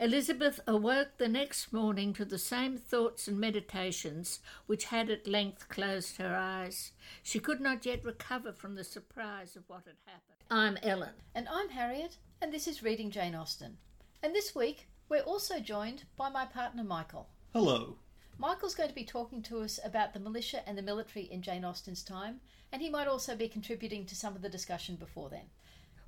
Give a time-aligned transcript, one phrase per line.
[0.00, 5.68] Elizabeth awoke the next morning to the same thoughts and meditations which had at length
[5.68, 6.92] closed her eyes.
[7.24, 10.36] She could not yet recover from the surprise of what had happened.
[10.52, 11.14] I'm Ellen.
[11.34, 13.76] And I'm Harriet, and this is Reading Jane Austen.
[14.22, 17.28] And this week, we're also joined by my partner Michael.
[17.52, 17.96] Hello.
[18.38, 21.64] Michael's going to be talking to us about the militia and the military in Jane
[21.64, 22.40] Austen's time,
[22.70, 25.46] and he might also be contributing to some of the discussion before then.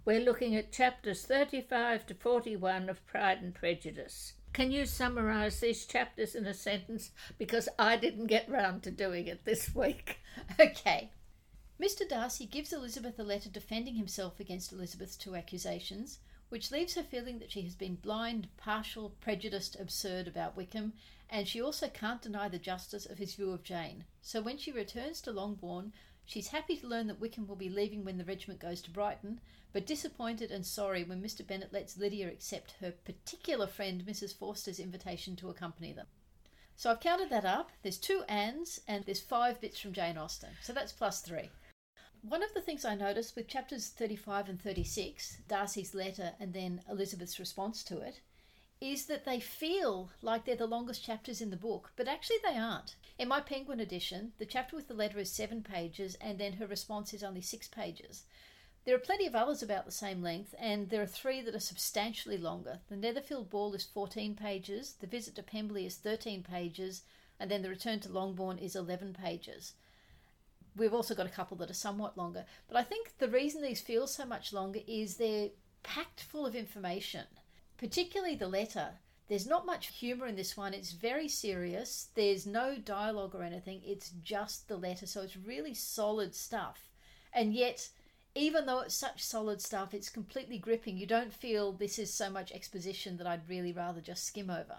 [0.02, 4.32] We're looking at chapters 35 to 41 of Pride and Prejudice.
[4.54, 7.10] Can you summarise these chapters in a sentence?
[7.36, 10.20] Because I didn't get round to doing it this week.
[10.58, 11.10] Okay.
[11.78, 12.08] Mr.
[12.08, 17.38] Darcy gives Elizabeth a letter defending himself against Elizabeth's two accusations, which leaves her feeling
[17.38, 20.94] that she has been blind, partial, prejudiced, absurd about Wickham,
[21.28, 24.04] and she also can't deny the justice of his view of Jane.
[24.22, 25.92] So when she returns to Longbourn,
[26.24, 29.40] she's happy to learn that Wickham will be leaving when the regiment goes to Brighton,
[29.72, 31.46] but disappointed and sorry when Mr.
[31.46, 34.36] Bennet lets Lydia accept her particular friend Mrs.
[34.36, 36.06] Forster's invitation to accompany them.
[36.76, 37.70] So I've counted that up.
[37.82, 40.50] There's two ands and there's five bits from Jane Austen.
[40.62, 41.50] So that's plus three.
[42.22, 46.82] One of the things I noticed with chapters 35 and 36, Darcy's letter and then
[46.88, 48.20] Elizabeth's response to it,
[48.80, 52.56] is that they feel like they're the longest chapters in the book, but actually they
[52.56, 52.96] aren't.
[53.18, 56.66] In my Penguin edition, the chapter with the letter is seven pages and then her
[56.66, 58.24] response is only six pages.
[58.90, 61.60] There are plenty of others about the same length, and there are three that are
[61.60, 62.80] substantially longer.
[62.88, 67.02] The Netherfield Ball is 14 pages, the visit to Pemberley is 13 pages,
[67.38, 69.74] and then the return to Longbourn is 11 pages.
[70.74, 73.80] We've also got a couple that are somewhat longer, but I think the reason these
[73.80, 75.50] feel so much longer is they're
[75.84, 77.26] packed full of information,
[77.78, 78.94] particularly the letter.
[79.28, 80.74] There's not much humour in this one.
[80.74, 82.08] It's very serious.
[82.16, 83.82] There's no dialogue or anything.
[83.84, 85.06] It's just the letter.
[85.06, 86.90] So it's really solid stuff.
[87.32, 87.88] And yet,
[88.34, 90.96] even though it's such solid stuff, it's completely gripping.
[90.96, 94.78] You don't feel this is so much exposition that I'd really rather just skim over.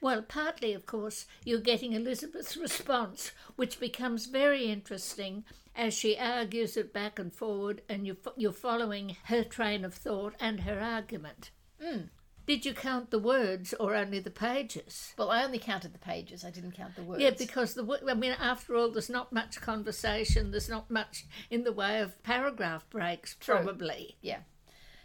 [0.00, 5.44] Well, partly, of course, you're getting Elizabeth's response, which becomes very interesting
[5.76, 10.34] as she argues it back and forward, and you're, you're following her train of thought
[10.40, 11.50] and her argument.
[11.82, 12.08] Mm.
[12.46, 15.14] Did you count the words or only the pages?
[15.16, 16.44] Well, I only counted the pages.
[16.44, 17.22] I didn't count the words.
[17.22, 20.50] Yeah, because the I mean, after all, there's not much conversation.
[20.50, 23.56] There's not much in the way of paragraph breaks, True.
[23.56, 24.16] probably.
[24.20, 24.40] Yeah,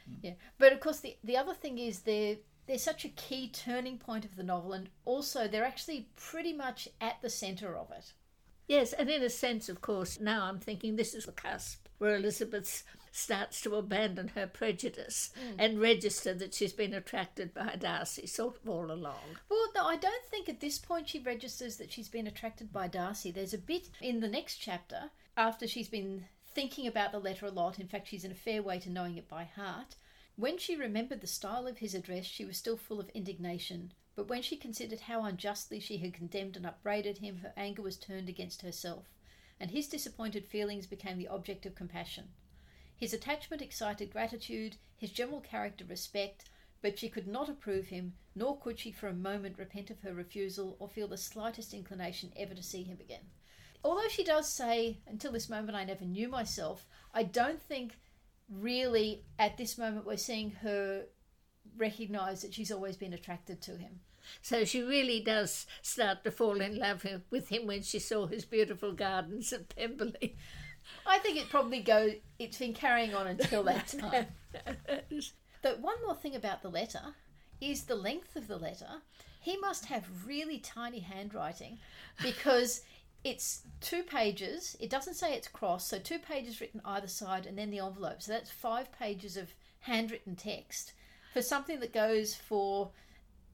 [0.08, 0.16] hmm.
[0.24, 0.34] yeah.
[0.58, 4.26] But of course, the the other thing is they're they're such a key turning point
[4.26, 8.14] of the novel, and also they're actually pretty much at the centre of it.
[8.68, 12.16] Yes, and in a sense, of course, now I'm thinking this is the cusp where
[12.16, 12.84] Elizabeth
[13.18, 15.56] starts to abandon her prejudice Mm.
[15.60, 19.38] and register that she's been attracted by Darcy sort of all along.
[19.50, 22.88] Well, no, I don't think at this point she registers that she's been attracted by
[22.88, 23.32] Darcy.
[23.32, 27.52] There's a bit in the next chapter after she's been thinking about the letter a
[27.52, 27.80] lot.
[27.80, 29.96] In fact, she's in a fair way to knowing it by heart.
[30.36, 33.94] When she remembered the style of his address, she was still full of indignation.
[34.16, 37.98] But when she considered how unjustly she had condemned and upbraided him, her anger was
[37.98, 39.06] turned against herself,
[39.60, 42.30] and his disappointed feelings became the object of compassion.
[42.98, 46.50] His attachment excited gratitude, his general character respect,
[46.82, 50.14] but she could not approve him, nor could she for a moment repent of her
[50.14, 53.30] refusal or feel the slightest inclination ever to see him again.
[53.84, 58.00] Although she does say, until this moment I never knew myself, I don't think
[58.50, 61.04] really at this moment we're seeing her
[61.78, 64.00] recognize that she's always been attracted to him.
[64.42, 68.44] So she really does start to fall in love with him when she saw his
[68.44, 70.36] beautiful gardens at Pemberley.
[71.06, 72.12] I think it probably go.
[72.40, 74.28] It's been carrying on until that time.
[75.62, 77.02] But one more thing about the letter
[77.60, 79.02] is the length of the letter.
[79.42, 81.80] He must have really tiny handwriting
[82.22, 82.82] because
[83.24, 84.78] it's two pages.
[84.80, 88.22] It doesn't say it's crossed, so two pages written either side and then the envelope.
[88.22, 90.94] So that's five pages of handwritten text
[91.34, 92.92] for something that goes for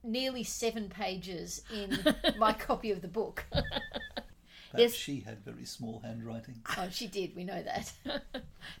[0.02, 1.98] nearly seven pages in
[2.38, 3.44] my copy of the book.
[4.74, 5.00] Perhaps Yes.
[5.00, 6.62] she had very small handwriting.
[6.78, 7.34] Oh, she did.
[7.36, 7.92] We know that.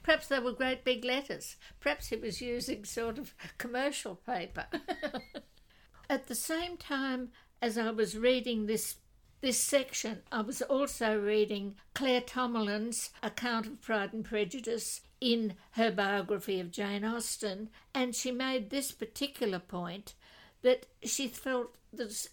[0.02, 1.56] Perhaps they were great big letters.
[1.80, 4.66] Perhaps he was using sort of commercial paper.
[6.10, 7.30] At the same time
[7.62, 8.96] as I was reading this
[9.40, 15.90] this section, I was also reading Claire Tomalin's account of Pride and Prejudice in her
[15.90, 20.14] biography of Jane Austen, and she made this particular point
[20.62, 22.26] that she felt that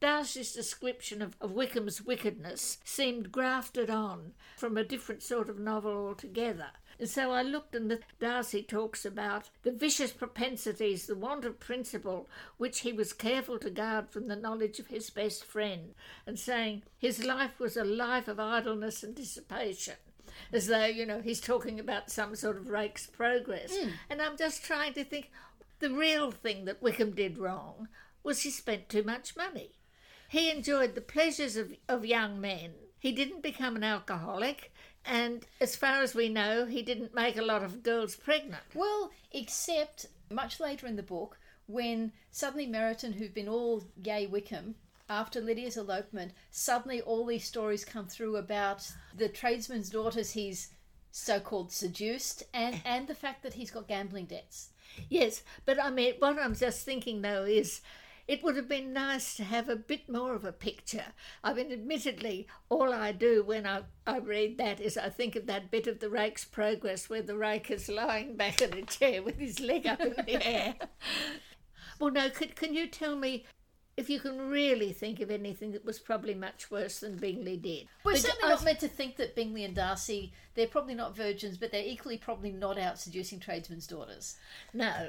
[0.00, 5.92] Darcy's description of, of Wickham's wickedness seemed grafted on from a different sort of novel
[5.92, 6.68] altogether.
[7.00, 11.60] And so I looked, and the, Darcy talks about the vicious propensities, the want of
[11.60, 15.94] principle, which he was careful to guard from the knowledge of his best friend,
[16.26, 19.94] and saying his life was a life of idleness and dissipation.
[20.52, 23.76] As though, you know, he's talking about some sort of rake's progress.
[23.76, 23.90] Hmm.
[24.10, 25.30] And I'm just trying to think
[25.80, 27.88] The real thing that Wickham did wrong
[28.24, 29.77] was he spent too much money.
[30.28, 32.74] He enjoyed the pleasures of, of young men.
[32.98, 34.72] He didn't become an alcoholic,
[35.04, 38.62] and as far as we know, he didn't make a lot of girls pregnant.
[38.74, 44.74] Well, except much later in the book, when suddenly Meryton, who've been all gay Wickham,
[45.08, 50.74] after Lydia's elopement, suddenly all these stories come through about the tradesman's daughters he's
[51.10, 54.70] so called seduced and, and the fact that he's got gambling debts.
[55.08, 57.80] Yes, but I mean, what I'm just thinking though is
[58.28, 61.06] it would have been nice to have a bit more of a picture.
[61.42, 65.46] I mean, admittedly, all I do when I, I read that is I think of
[65.46, 69.22] that bit of the rake's progress where the rake is lying back in a chair
[69.22, 70.74] with his leg up in the air.
[71.98, 73.46] well, no, could, can you tell me
[73.96, 77.88] if you can really think of anything that was probably much worse than Bingley did.
[78.04, 81.56] We're but certainly not meant to think that Bingley and Darcy, they're probably not virgins,
[81.56, 84.36] but they're equally probably not out seducing tradesmen's daughters.
[84.72, 85.08] No.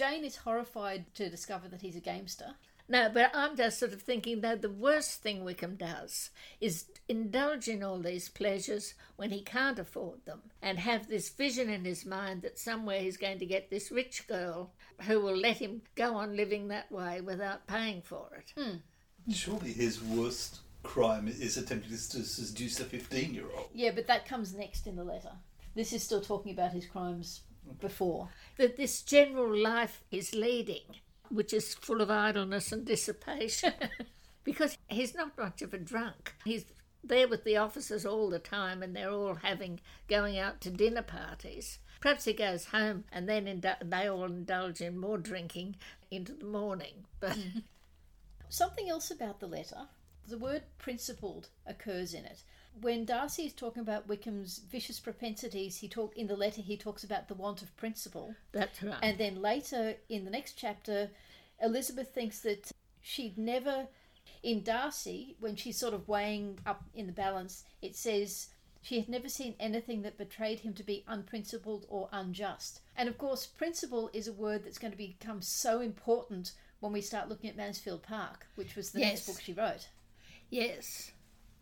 [0.00, 2.54] Jane is horrified to discover that he's a gamester.
[2.88, 7.68] No, but I'm just sort of thinking that the worst thing Wickham does is indulge
[7.68, 12.06] in all these pleasures when he can't afford them and have this vision in his
[12.06, 14.70] mind that somewhere he's going to get this rich girl
[15.02, 18.54] who will let him go on living that way without paying for it.
[18.58, 18.78] Hmm.
[19.30, 23.68] Surely his worst crime is attempting to seduce a 15 year old.
[23.74, 25.32] Yeah, but that comes next in the letter.
[25.74, 27.42] This is still talking about his crimes
[27.78, 28.30] before.
[28.56, 30.82] That this general life is leading
[31.30, 33.72] which is full of idleness and dissipation.
[34.44, 36.34] because he's not much of a drunk.
[36.44, 36.64] He's
[37.02, 41.02] there with the officers all the time and they're all having going out to dinner
[41.02, 41.78] parties.
[42.00, 45.76] Perhaps he goes home and then indu- they all indulge in more drinking
[46.10, 47.04] into the morning.
[47.20, 47.38] But
[48.48, 49.88] something else about the letter,
[50.26, 52.42] the word principled occurs in it.
[52.80, 57.04] When Darcy is talking about Wickham's vicious propensities, he talk in the letter he talks
[57.04, 58.34] about the want of principle.
[58.52, 58.98] That's right.
[59.02, 61.10] And then later in the next chapter,
[61.60, 62.70] Elizabeth thinks that
[63.02, 63.88] she'd never
[64.42, 68.48] in Darcy, when she's sort of weighing up in the balance, it says
[68.82, 72.80] she had never seen anything that betrayed him to be unprincipled or unjust.
[72.96, 77.02] And of course, principle is a word that's going to become so important when we
[77.02, 79.08] start looking at Mansfield Park, which was the yes.
[79.08, 79.88] next book she wrote.
[80.48, 81.12] Yes.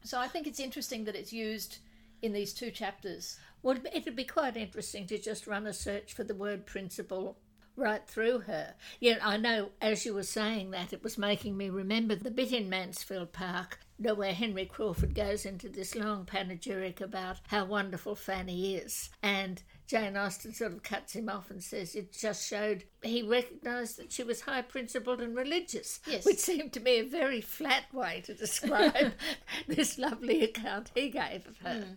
[0.09, 1.81] So I think it's interesting that it's used
[2.23, 3.39] in these two chapters.
[3.63, 7.37] Well, it'd be quite interesting to just run a search for the word principle
[7.77, 8.73] right through her.
[9.01, 12.55] Yet I know, as you were saying that, it was making me remember the bit
[12.55, 18.77] in Mansfield Park where Henry Crawford goes into this long panegyric about how wonderful Fanny
[18.77, 19.11] is.
[19.23, 23.97] And Jane Austen sort of cuts him off and says it just showed he recognised
[23.97, 26.27] that she was high principled and religious, yes.
[26.27, 29.15] which seemed to me a very flat way to describe
[29.67, 31.87] this lovely account he gave of her.
[31.87, 31.97] Mm.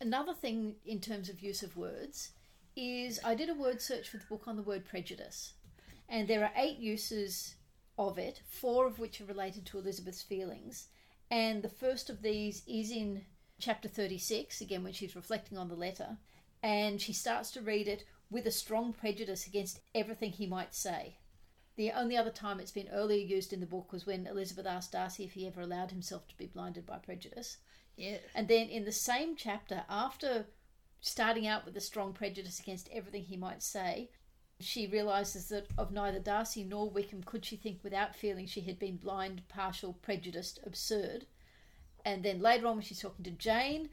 [0.00, 2.30] Another thing in terms of use of words
[2.76, 5.54] is I did a word search for the book on the word prejudice,
[6.08, 7.56] and there are eight uses
[7.98, 10.86] of it, four of which are related to Elizabeth's feelings.
[11.32, 13.24] And the first of these is in
[13.58, 16.16] chapter 36, again, when she's reflecting on the letter
[16.62, 21.18] and she starts to read it with a strong prejudice against everything he might say.
[21.76, 24.92] The only other time it's been earlier used in the book was when Elizabeth asked
[24.92, 27.58] Darcy if he ever allowed himself to be blinded by prejudice.
[27.96, 28.18] Yeah.
[28.34, 30.46] And then in the same chapter, after
[31.00, 34.10] starting out with a strong prejudice against everything he might say,
[34.60, 38.78] she realizes that of neither Darcy nor Wickham could she think without feeling she had
[38.78, 41.26] been blind, partial, prejudiced, absurd.
[42.04, 43.90] And then later on, when she's talking to Jane,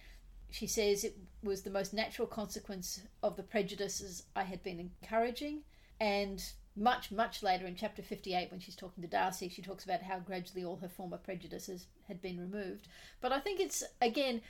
[0.50, 5.62] she says it was the most natural consequence of the prejudices I had been encouraging.
[6.00, 6.44] And
[6.76, 10.20] much, much later in chapter 58, when she's talking to Darcy, she talks about how
[10.20, 12.88] gradually all her former prejudices had been removed.
[13.22, 14.42] But I think it's, again,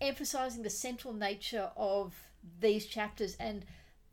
[0.00, 2.14] emphasizing the central nature of
[2.60, 3.64] these chapters and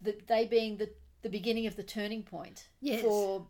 [0.01, 0.89] the, they being the,
[1.21, 3.01] the beginning of the turning point yes.
[3.01, 3.45] for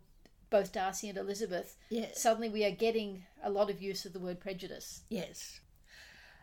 [0.50, 1.76] both Darcy and Elizabeth.
[1.90, 2.22] Yes.
[2.22, 5.02] Suddenly we are getting a lot of use of the word prejudice.
[5.08, 5.60] Yes.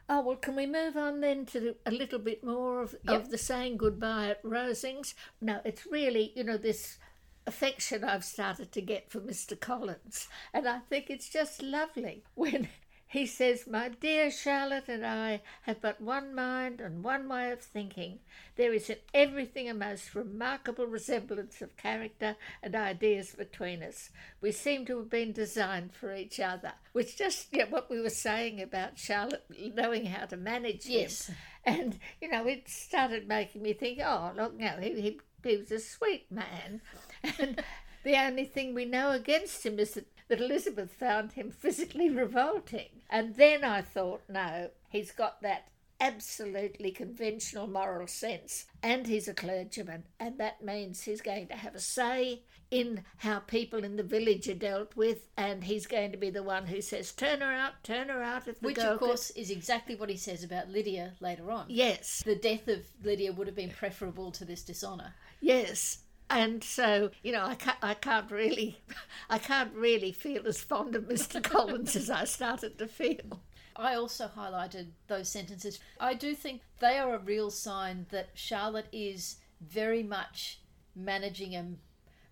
[0.08, 3.22] Oh, well, can we move on then to a little bit more of, yep.
[3.22, 5.16] of the saying goodbye at Rosings?
[5.42, 7.00] No, it's really, you know, this
[7.48, 9.60] affection I've started to get for Mr.
[9.60, 10.28] Collins.
[10.54, 12.68] And I think it's just lovely when
[13.16, 17.62] he says, My dear Charlotte and I have but one mind and one way of
[17.62, 18.20] thinking.
[18.58, 24.10] There is in everything a most remarkable resemblance of character and ideas between us.
[24.42, 28.10] We seem to have been designed for each other, which just yeah, what we were
[28.10, 31.28] saying about Charlotte knowing how to manage yes.
[31.28, 31.36] him.
[31.64, 35.72] And, you know, it started making me think, oh, look, now he, he, he was
[35.72, 36.82] a sweet man.
[37.40, 37.64] And
[38.04, 42.90] the only thing we know against him is that that Elizabeth found him physically revolting.
[43.10, 49.34] And then I thought, no, he's got that absolutely conventional moral sense, and he's a
[49.34, 52.42] clergyman, and that means he's going to have a say
[52.72, 56.44] in how people in the village are dealt with, and he's going to be the
[56.44, 59.30] one who says, "Turn her out, turn her out." If the Which, girl of course,
[59.32, 61.66] is exactly what he says about Lydia later on.
[61.70, 65.14] yes, The death of Lydia would have been preferable to this dishonour.
[65.40, 66.00] Yes.
[66.30, 68.80] And so, you know, I can't, I can't really,
[69.30, 71.42] I can't really feel as fond of Mr.
[71.52, 73.42] Collins as I started to feel.
[73.76, 75.80] I also highlighted those sentences.
[76.00, 80.62] I do think they are a real sign that Charlotte is very much
[80.96, 81.78] managing and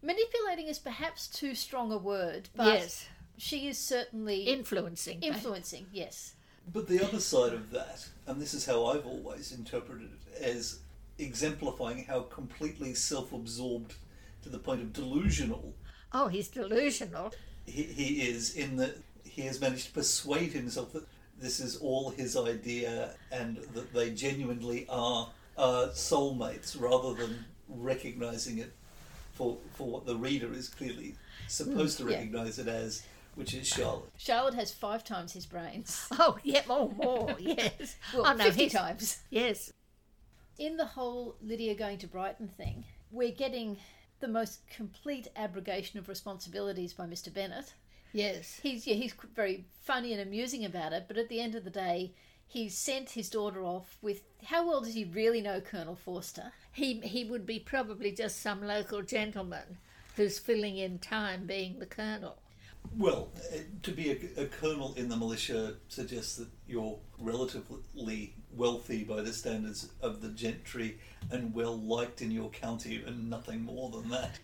[0.02, 3.06] manipulating is perhaps too strong a word, but yes,
[3.38, 5.20] she is certainly influencing.
[5.24, 5.28] Eh?
[5.28, 6.36] influencing, yes.
[6.72, 10.80] But the other side of that, and this is how I've always interpreted it, as
[11.20, 13.94] exemplifying how completely self absorbed
[14.42, 15.74] to the point of delusional
[16.12, 17.34] Oh, he's delusional.
[17.66, 21.06] he, he is, in that he has managed to persuade himself that
[21.40, 28.60] this is all his idea and that they genuinely are, are soulmates rather than recognizing
[28.60, 28.72] it
[29.34, 31.16] for, for what the reader is clearly
[31.48, 32.18] supposed to hmm, yeah.
[32.18, 33.02] recognize it as,
[33.34, 34.12] which is Charlotte.
[34.18, 36.08] Charlotte has five times his brains.
[36.20, 37.96] Oh, yeah, oh, more, more, yes.
[38.14, 39.18] Well, oh, no, 50 he's- times.
[39.32, 39.74] Yes,
[40.64, 43.80] In the whole Lydia going to Brighton thing, we're getting
[44.22, 47.34] the most complete abrogation of responsibilities by Mr.
[47.34, 47.74] Bennet.
[48.14, 48.62] yes.
[48.64, 51.70] He's yeah, he's very funny and amusing about it, but at the end of the
[51.70, 52.14] day,
[52.48, 56.54] he's sent his daughter off with how well does he really know Colonel Forster?
[56.72, 59.80] He, he would be probably just some local gentleman
[60.16, 62.38] who's filling in time being the colonel.
[62.96, 69.04] Well, uh, to be a, a colonel in the militia suggests that you're relatively wealthy
[69.04, 71.00] by the standards of the gentry
[71.32, 74.40] and well liked in your county, and nothing more than that.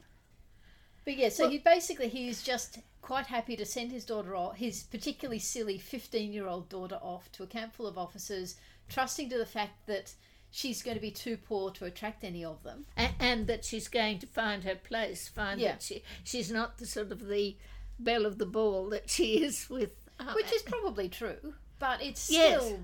[1.06, 4.58] But yeah, so Well- he basically he's just quite happy to send his daughter off,
[4.58, 8.56] his particularly silly fifteen-year-old daughter off to a camp full of officers,
[8.90, 10.14] trusting to the fact that
[10.52, 12.86] she's going to be too poor to attract any of them.
[12.98, 15.74] A- and that she's going to find her place, find Yeah.
[15.74, 17.56] that she, she's not the sort of the
[18.00, 19.92] belle of the ball that she is with.
[20.20, 22.64] oh, Which is probably true, but it's Yes.
[22.64, 22.80] still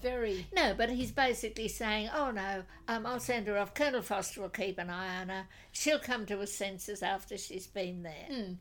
[0.00, 3.74] very No, but he's basically saying, "Oh no, um, I'll send her off.
[3.74, 5.46] Colonel Forster will keep an eye on her.
[5.72, 8.52] She'll come to her senses after she's been there." Hmm.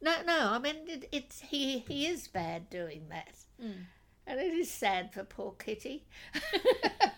[0.00, 3.82] No, no, I mean it, it's he he is bad doing that, Hmm.
[4.26, 6.06] and it is sad for poor Kitty.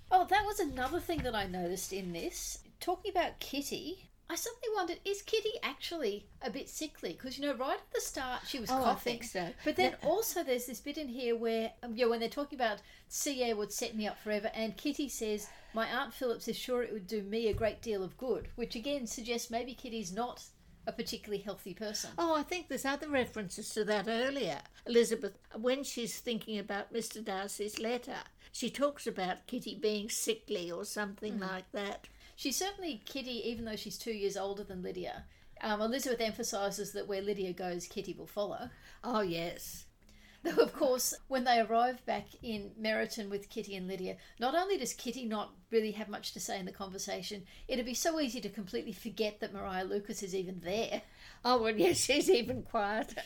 [0.08, 2.60] Oh, that was another thing that I noticed in this.
[2.80, 7.12] Talking about Kitty, I suddenly wondered is Kitty actually a bit sickly?
[7.12, 9.12] Because, you know, right at the start she was Oh, I coughing.
[9.20, 9.50] think so.
[9.64, 12.78] But then also there's this bit in here where, um, yeah, when they're talking about
[13.08, 16.92] CA would set me up forever, and Kitty says, My Aunt Phillips is sure it
[16.92, 20.42] would do me a great deal of good, which again suggests maybe Kitty's not
[20.88, 22.10] a particularly healthy person.
[22.18, 24.58] Oh, I think there's other references to that earlier.
[24.86, 27.24] Elizabeth, when she's thinking about Mr.
[27.24, 28.18] Darcy's letter,
[28.52, 31.42] she talks about Kitty being sickly or something Hmm.
[31.42, 32.06] like that.
[32.36, 35.24] She's certainly Kitty, even though she's two years older than Lydia.
[35.62, 38.68] Um, Elizabeth emphasises that where Lydia goes, Kitty will follow.
[39.02, 39.86] Oh, yes.
[40.42, 44.76] Though, of course, when they arrive back in Meryton with Kitty and Lydia, not only
[44.76, 48.42] does Kitty not really have much to say in the conversation, it'd be so easy
[48.42, 51.00] to completely forget that Mariah Lucas is even there.
[51.42, 53.22] Oh, well, yes, she's even quieter.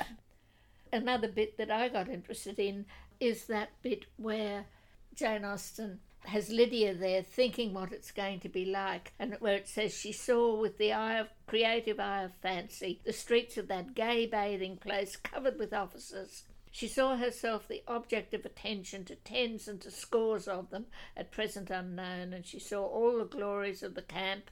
[0.93, 2.87] Another bit that I got interested in
[3.19, 4.67] is that bit where
[5.14, 9.69] Jane Austen has Lydia there thinking what it's going to be like, and where it
[9.69, 13.95] says she saw with the eye of creative eye of fancy the streets of that
[13.95, 16.45] gay bathing place covered with officers.
[16.73, 20.87] She saw herself the object of attention to tens and to scores of them,
[21.17, 24.50] at present unknown, and she saw all the glories of the camp.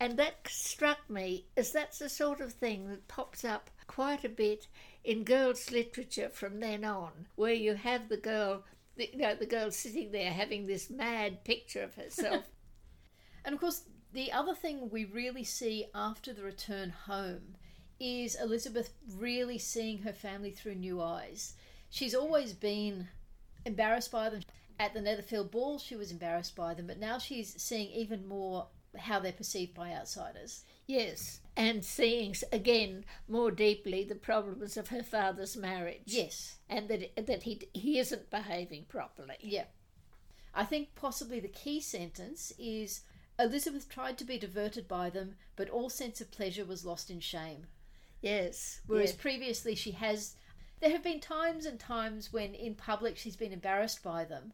[0.00, 4.28] And that struck me as that's the sort of thing that pops up quite a
[4.28, 4.66] bit
[5.04, 8.64] in girls' literature from then on, where you have the girl,
[8.96, 12.44] the, you know, the girl sitting there having this mad picture of herself.
[13.42, 17.56] And of course, the other thing we really see after the return home
[17.98, 21.54] is Elizabeth really seeing her family through new eyes.
[21.90, 23.08] She's always been
[23.64, 24.42] embarrassed by them.
[24.78, 28.68] At the Netherfield Ball, she was embarrassed by them, but now she's seeing even more
[28.98, 30.64] how they're perceived by outsiders.
[30.90, 36.02] Yes, and seeing again more deeply the problems of her father's marriage.
[36.06, 39.36] Yes, and that that he he isn't behaving properly.
[39.40, 39.64] yeah.
[40.52, 43.02] I think possibly the key sentence is
[43.38, 47.20] Elizabeth tried to be diverted by them, but all sense of pleasure was lost in
[47.20, 47.66] shame.
[48.20, 49.16] Yes, Whereas yes.
[49.16, 50.34] previously she has,
[50.80, 54.52] there have been times and times when in public she's been embarrassed by them,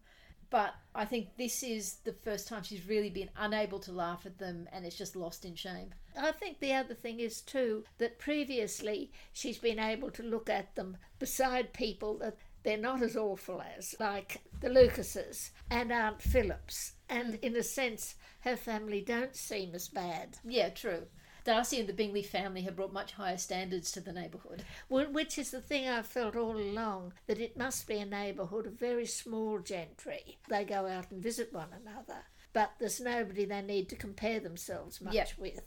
[0.50, 4.38] but I think this is the first time she's really been unable to laugh at
[4.38, 5.92] them and it's just lost in shame.
[6.18, 10.74] I think the other thing is too that previously she's been able to look at
[10.74, 16.92] them beside people that they're not as awful as, like the Lucases and Aunt Phillips.
[17.08, 17.42] And Mm.
[17.44, 20.38] in a sense, her family don't seem as bad.
[20.44, 21.06] Yeah, true.
[21.46, 24.64] Darcy and the Bingley family have brought much higher standards to the neighbourhood.
[24.88, 28.66] Well, which is the thing I've felt all along that it must be a neighbourhood
[28.66, 30.38] of very small gentry.
[30.48, 35.00] They go out and visit one another, but there's nobody they need to compare themselves
[35.00, 35.28] much Yep.
[35.38, 35.60] with.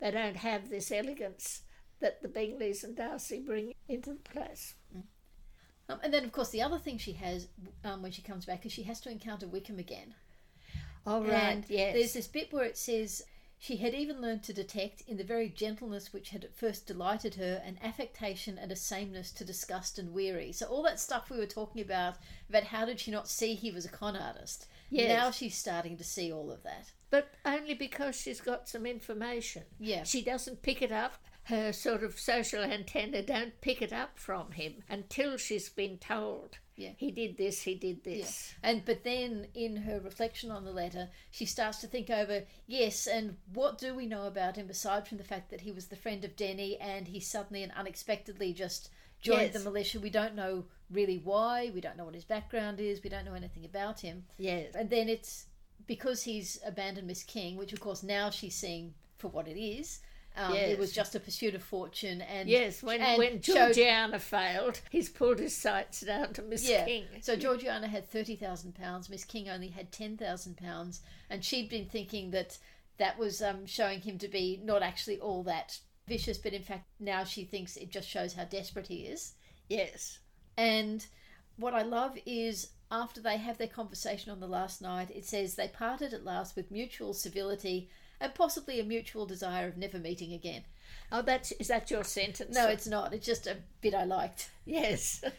[0.00, 1.62] They don't have this elegance
[2.00, 4.74] that the Bingleys and Darcy bring into the place.
[5.88, 7.48] Um, and then, of course, the other thing she has
[7.84, 10.14] um, when she comes back is she has to encounter Wickham again.
[11.06, 11.94] All right, and yes.
[11.94, 13.22] there's this bit where it says
[13.58, 17.36] she had even learned to detect in the very gentleness which had at first delighted
[17.36, 20.52] her an affectation and a sameness to disgust and weary.
[20.52, 22.16] So all that stuff we were talking about
[22.48, 24.66] about how did she not see he was a con artist?
[24.90, 25.08] Yes.
[25.08, 26.92] Now she's starting to see all of that.
[27.10, 29.64] But only because she's got some information.
[29.78, 30.04] Yeah.
[30.04, 31.14] She doesn't pick it up.
[31.44, 36.58] Her sort of social antenna don't pick it up from him until she's been told.
[36.76, 36.90] Yeah.
[36.96, 38.54] He did this, he did this.
[38.62, 43.06] And but then in her reflection on the letter, she starts to think over, yes,
[43.06, 45.96] and what do we know about him aside from the fact that he was the
[45.96, 48.90] friend of Denny and he suddenly and unexpectedly just
[49.20, 49.52] joined Yes.
[49.54, 50.00] the militia.
[50.00, 53.34] We don't know really why, we don't know what his background is, we don't know
[53.34, 54.24] anything about him.
[54.38, 54.74] Yes.
[54.74, 55.46] And then it's
[55.86, 60.00] because he's abandoned Miss King, which of course now she's seeing for what it is.
[60.36, 64.80] Um, It was just a pursuit of fortune, and Yes, when, and when Georgiana failed,
[64.90, 66.84] he's pulled his sights down to Miss yeah.
[66.84, 67.04] King.
[67.22, 69.08] So Georgiana had thirty thousand pounds.
[69.08, 71.00] Miss King only had ten thousand pounds,
[71.30, 72.58] and she'd been thinking that
[72.98, 76.86] that was um, showing him to be not actually all that vicious, but in fact
[77.00, 79.34] now she thinks it just shows how desperate he is.
[79.68, 80.18] Yes.
[80.56, 81.04] And
[81.56, 85.54] what I love is after they have their conversation on the last night, it says
[85.54, 87.88] they parted at last with mutual civility
[88.20, 90.64] and possibly a mutual desire of never meeting again.
[91.12, 92.54] Oh, that's is that your sentence?
[92.54, 93.12] No, it's not.
[93.12, 94.50] It's just a bit I liked.
[94.64, 95.22] yes.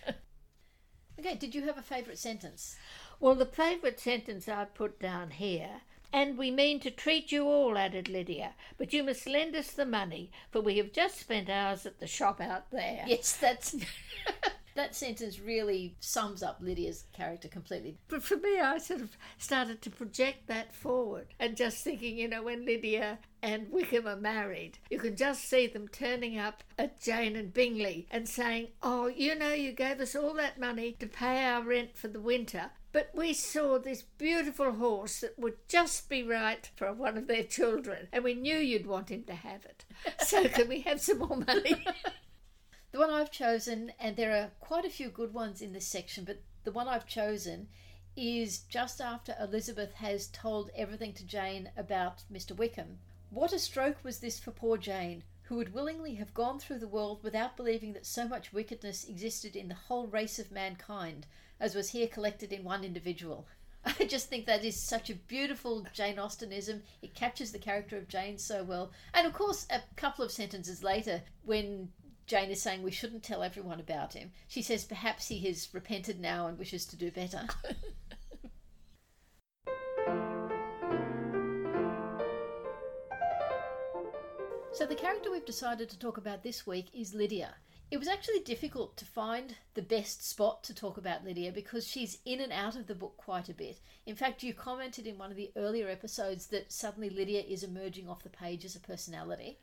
[1.20, 2.76] Okay, did you have a favourite sentence?
[3.20, 5.82] well, the favourite sentence I put down here.
[6.14, 9.86] And we mean to treat you all, added Lydia, but you must lend us the
[9.86, 13.04] money, for we have just spent ours at the shop out there.
[13.08, 13.76] Yes, that's
[14.78, 17.98] that sentence really sums up Lydia's character completely.
[18.08, 22.28] But for me, I sort of started to project that forward and just thinking, you
[22.28, 27.02] know, when Lydia and Wickham are married, you can just see them turning up at
[27.02, 31.08] Jane and Bingley and saying, Oh, you know, you gave us all that money to
[31.08, 32.70] pay our rent for the winter.
[32.92, 37.44] But we saw this beautiful horse that would just be right for one of their
[37.44, 39.86] children, and we knew you'd want him to have it.
[40.26, 41.86] So, can we have some more money?
[42.92, 46.24] The one I've chosen, and there are quite a few good ones in this section,
[46.24, 47.68] but the one I've chosen
[48.16, 52.56] is just after Elizabeth has told everything to Jane about Mr.
[52.56, 53.00] Wickham.
[53.30, 56.88] What a stroke was this for poor Jane, who would willingly have gone through the
[56.88, 61.28] world without believing that so much wickedness existed in the whole race of mankind
[61.60, 63.48] as was here collected in one individual.
[63.86, 66.82] I just think that is such a beautiful Jane Austenism.
[67.02, 68.92] It captures the character of Jane so well.
[69.14, 71.90] And of course, a couple of sentences later, when
[72.28, 76.20] Jane is saying we shouldn't tell everyone about him, she says perhaps he has repented
[76.20, 77.48] now and wishes to do better.
[84.74, 87.56] So, the character we've decided to talk about this week is Lydia.
[87.90, 92.20] It was actually difficult to find the best spot to talk about Lydia because she's
[92.26, 93.80] in and out of the book quite a bit.
[94.06, 98.08] In fact, you commented in one of the earlier episodes that suddenly Lydia is emerging
[98.08, 99.58] off the page as a personality.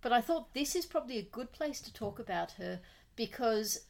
[0.00, 2.80] But I thought this is probably a good place to talk about her
[3.16, 3.86] because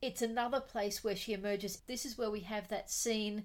[0.00, 1.82] it's another place where she emerges.
[1.86, 3.44] This is where we have that scene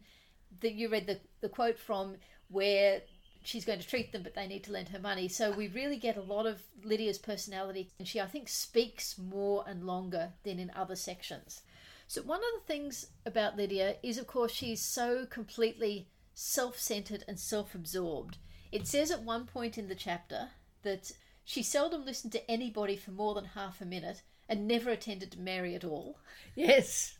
[0.61, 2.17] that you read the, the quote from
[2.49, 3.01] where
[3.43, 5.27] she's going to treat them, but they need to lend her money.
[5.27, 9.63] So we really get a lot of Lydia's personality, and she, I think, speaks more
[9.67, 11.61] and longer than in other sections.
[12.07, 17.23] So, one of the things about Lydia is, of course, she's so completely self centered
[17.27, 18.37] and self absorbed.
[18.71, 20.49] It says at one point in the chapter
[20.83, 21.11] that
[21.45, 25.39] she seldom listened to anybody for more than half a minute and never attended to
[25.39, 26.17] Mary at all.
[26.55, 27.17] Yes.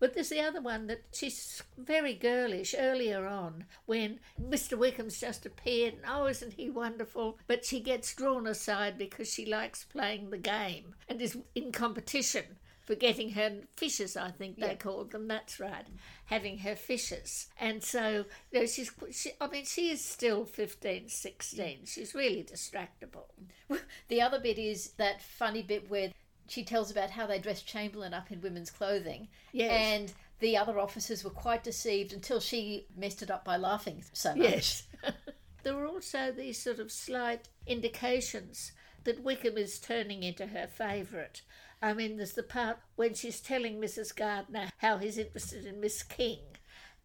[0.00, 4.78] But there's the other one that she's very girlish earlier on when Mr.
[4.78, 7.36] Wickham's just appeared and oh, isn't he wonderful?
[7.48, 12.44] But she gets drawn aside because she likes playing the game and is in competition
[12.88, 14.74] for getting her fishes, I think they Yeah.
[14.76, 15.28] called them.
[15.28, 15.86] That's right,
[16.24, 17.48] having her fishes.
[17.60, 21.84] And so, you know, she's, she, I mean, she is still 15, 16.
[21.84, 23.26] She's really distractible.
[24.08, 26.12] The other bit is that funny bit where
[26.46, 29.28] she tells about how they dressed Chamberlayne up in women's clothing.
[29.52, 29.70] Yes.
[29.70, 34.34] And the other officers were quite deceived until she messed it up by laughing so
[34.34, 34.38] much.
[34.38, 34.86] Yes.
[35.62, 38.72] there were also these sort of slight indications
[39.04, 41.42] that Wickham is turning into her favourite.
[41.80, 44.14] I mean, there's the part when she's telling Mrs.
[44.14, 46.40] Gardiner how he's interested in Miss King,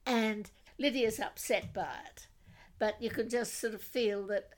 [0.06, 2.28] and Lydia's upset by it.
[2.80, 4.50] But you can just sort of feel that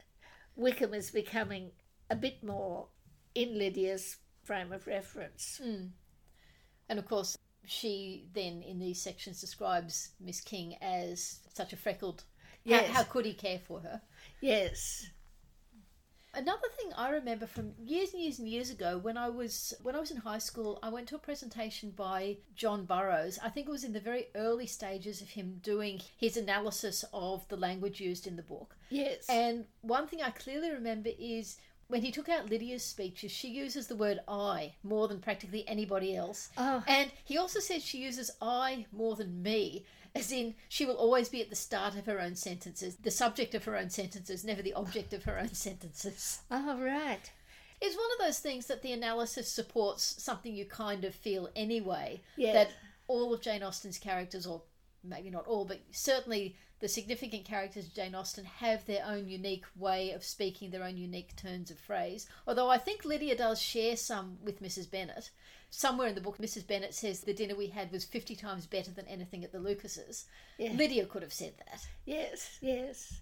[0.56, 1.72] Wickham is becoming
[2.10, 2.88] a bit more
[3.36, 5.60] in Lydia's frame of reference.
[5.62, 5.88] Hmm.
[6.88, 12.24] And of course, she then in these sections describes Miss King as such a freckled.
[12.66, 12.90] how- Yes.
[12.90, 14.02] how could he care for her?
[14.42, 15.08] Yes.
[16.36, 19.96] Another thing I remember from years and years and years ago when I was when
[19.96, 23.40] I was in high school, I went to a presentation by John Burrows.
[23.42, 27.48] I think it was in the very early stages of him doing his analysis of
[27.48, 28.76] the language used in the book.
[28.90, 29.26] Yes.
[29.30, 33.88] And one thing I clearly remember is when he took out Lydia's speeches, she uses
[33.88, 36.50] the word I more than practically anybody else.
[36.58, 36.84] Oh.
[36.88, 41.30] And he also says she uses I more than me, as in she will always
[41.30, 44.62] be at the start of her own sentences, the subject of her own sentences, never
[44.62, 46.40] the object of her own sentences.
[46.50, 47.32] oh, right.
[47.82, 52.22] It's one of those things that the analysis supports something you kind of feel anyway.
[52.38, 52.54] Yeah.
[52.54, 52.72] That
[53.08, 54.62] all of Jane Austen's characters, or
[55.04, 59.66] maybe not all, but certainly the significant characters of Jane Austen have their own unique
[59.76, 62.28] way of speaking, their own unique turns of phrase.
[62.48, 64.90] Although I think Lydia does share some with Mrs.
[64.90, 65.32] Bennet.
[65.78, 66.66] Somewhere in the book, Mrs.
[66.66, 70.24] Bennet says the dinner we had was 50 times better than anything at the Lucases.
[70.58, 70.72] Yeah.
[70.72, 71.86] Lydia could have said that.
[72.06, 73.20] Yes, yes.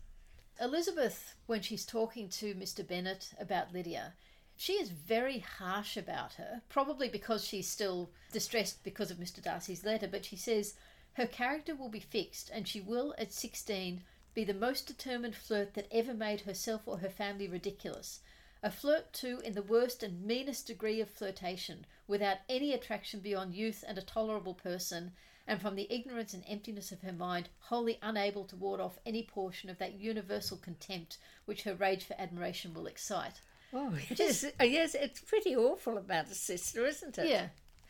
[0.61, 2.87] Elizabeth, when she's talking to Mr.
[2.87, 4.13] Bennet about Lydia,
[4.55, 9.41] she is very harsh about her, probably because she's still distressed because of Mr.
[9.41, 10.75] Darcy's letter, but she says
[11.13, 14.03] her character will be fixed and she will, at 16,
[14.35, 18.19] be the most determined flirt that ever made herself or her family ridiculous.
[18.63, 23.53] A flirt, too, in the worst and meanest degree of flirtation, without any attraction beyond
[23.53, 25.11] youth and a tolerable person,
[25.45, 29.21] and from the ignorance and emptiness of her mind, wholly unable to ward off any
[29.23, 33.41] portion of that universal contempt which her rage for admiration will excite.
[33.73, 34.45] Oh, yes.
[34.45, 37.27] Oh, uh, yes, it's pretty awful about a sister, isn't it?
[37.27, 37.47] Yeah.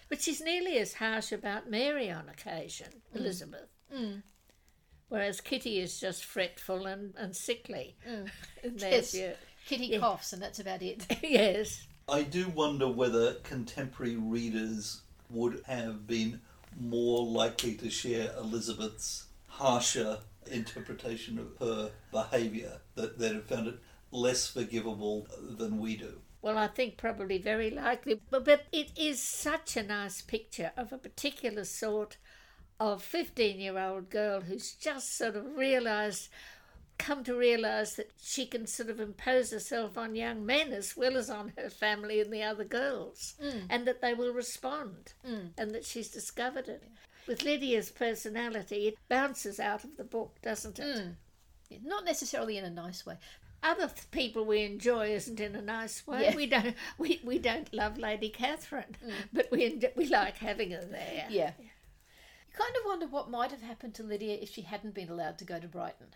[0.10, 3.20] But she's nearly as harsh about Mary on occasion, mm.
[3.20, 3.70] Elizabeth.
[3.96, 4.24] Mm.
[5.10, 7.96] Whereas Kitty is just fretful and, and sickly.
[8.10, 8.32] Mm.
[8.80, 9.12] Their Yes.
[9.12, 9.34] view.
[9.68, 10.00] Kitty Yeah.
[10.00, 11.06] coughs, and that's about it.
[11.24, 11.88] yes.
[12.08, 16.42] I do wonder whether contemporary readers would have been
[16.80, 20.20] more likely to share Elizabeth's harsher
[20.52, 23.76] interpretation of her behaviour, that they'd have found it
[24.12, 26.20] less forgivable than we do.
[26.42, 28.20] Well, I think probably very likely.
[28.30, 32.18] But, but it is such a nice picture of a particular sort
[32.80, 36.28] of 15 year old girl who's just sort of realised,
[36.98, 41.18] come to realise that she can sort of impose herself on young men as well
[41.18, 43.66] as on her family and the other girls, mm.
[43.70, 45.50] and that they will respond, mm.
[45.58, 46.84] and that she's discovered it.
[47.28, 50.98] With Lydia's personality, it bounces out of the book, doesn't it?
[50.98, 51.16] Mm.
[51.84, 53.18] Not necessarily in a nice way.
[53.64, 56.24] other th- people we enjoy isn't in a nice way.
[56.24, 56.36] Yeah.
[56.36, 58.96] We don't we, we don't love Lady Catherine,
[59.32, 61.26] but we we like having her there.
[61.30, 61.52] Yeah.
[61.58, 61.70] You
[62.54, 65.46] kind of wonder what might have happened to Lydia if she hadn't been allowed to
[65.46, 66.08] go to Brighton.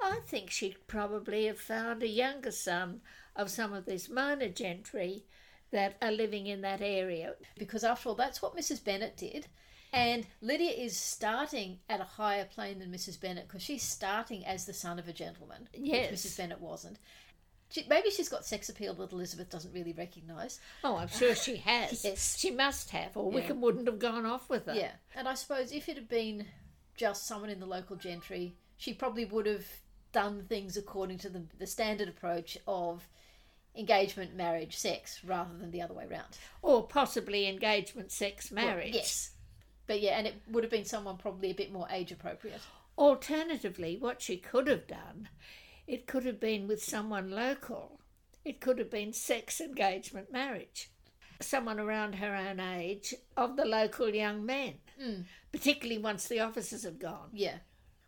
[0.00, 3.00] I think she'd probably have found a younger son
[3.36, 5.24] of some of this minor gentry
[5.70, 7.34] that are living in that area.
[7.58, 8.82] Because after all, that's what Mrs.
[8.84, 9.46] Bennet did.
[9.92, 13.20] And Lydia is starting at a higher plane than Mrs.
[13.20, 16.10] Bennet because she's starting as the son of a gentleman, Yes.
[16.10, 16.36] which Mrs.
[16.36, 16.98] Bennet wasn't.
[17.70, 20.60] She, maybe she's got sex appeal that Elizabeth doesn't really recognise.
[20.84, 22.04] Oh, I'm sure she has.
[22.04, 22.36] Yes.
[22.38, 23.36] She must have, or Yeah.
[23.36, 24.74] Wickham wouldn't have gone off with her.
[24.74, 26.46] Yeah, and I suppose if it had been
[26.96, 29.66] just someone in the local gentry, she probably would have
[30.14, 33.06] done things according to the, the standard approach of
[33.76, 36.38] engagement, marriage, sex, rather than the other way round.
[36.62, 38.94] Or possibly engagement, sex, Well, marriage.
[38.94, 39.32] yes.
[39.86, 42.60] But yeah, and it would have been someone probably a bit more age appropriate.
[42.96, 45.28] Alternatively, what she could have done,
[45.86, 48.00] it could have been with someone local.
[48.44, 50.90] It could have been sex engagement marriage.
[51.40, 55.22] Someone around her own age of the local young men, hmm.
[55.52, 57.30] particularly once the officers have gone.
[57.32, 57.56] Yeah.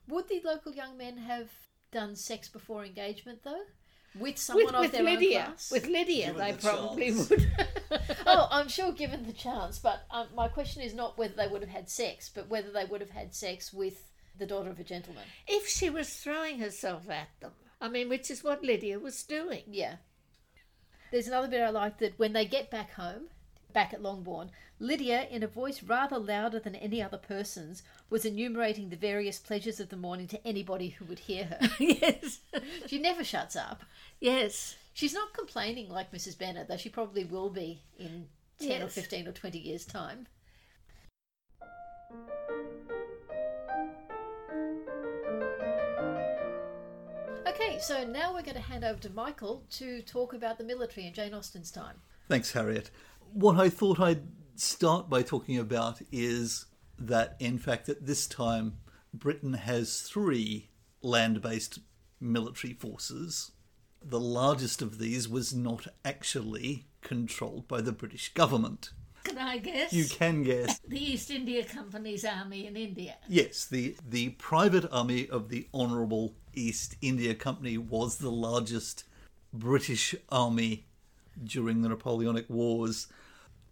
[0.08, 1.50] Would the local young men have
[1.92, 3.62] done sex before engagement though?
[4.18, 5.70] With someone With, of with their Lydia, own class?
[5.70, 7.28] with Lydia, Given they the probably chance.
[7.30, 7.50] would.
[8.26, 11.60] oh, I'm sure given the chance, but um, my question is not whether they would
[11.60, 14.84] have had sex, but whether they would have had sex with the daughter of a
[14.84, 15.24] gentleman.
[15.46, 19.64] if she was throwing herself at them, I mean, which is what Lydia was doing.
[19.66, 19.96] Yeah.
[21.12, 23.28] There's another bit I like that when they get back home,
[23.76, 28.88] back at Longbourn, Lydia, in a voice rather louder than any other person's, was enumerating
[28.88, 31.58] the various pleasures of the morning to anybody who would hear her.
[31.78, 32.38] yes,
[32.86, 33.84] she never shuts up.
[34.18, 34.76] yes.
[34.94, 36.38] She's not complaining like Mrs.
[36.38, 38.28] Bennet, though she probably will be in
[38.66, 40.26] 10 or 15 or 20 years' time.
[47.46, 51.06] Okay, so now we're going to hand over to Michael to talk about the military
[51.06, 51.96] in Jane Austen's time.
[52.28, 52.90] Thanks, Harriet.
[53.32, 54.22] What I thought I'd
[54.56, 56.66] start by talking about is
[56.98, 58.78] that, in fact, at this time,
[59.12, 60.70] Britain has three
[61.02, 61.78] land based
[62.20, 63.52] military forces.
[64.02, 68.90] The largest of these was not actually controlled by the British government.
[69.24, 69.92] Can I guess?
[69.92, 70.80] You can guess.
[70.88, 73.16] The East India Company's army in India.
[73.28, 79.04] Yes, the, the private army of the Honourable East India Company was the largest
[79.52, 80.85] British army
[81.42, 83.08] during the Napoleonic Wars.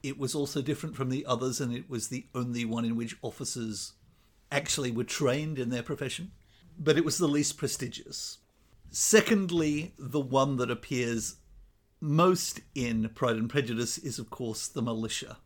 [0.03, 3.17] It was also different from the others, and it was the only one in which
[3.23, 3.93] officers
[4.53, 6.33] actually were trained in their profession,
[6.79, 8.39] but it was the least prestigious.
[8.91, 11.37] Secondly, the one that appears
[12.01, 15.39] most in Pride and Prejudice is, of course, the militia.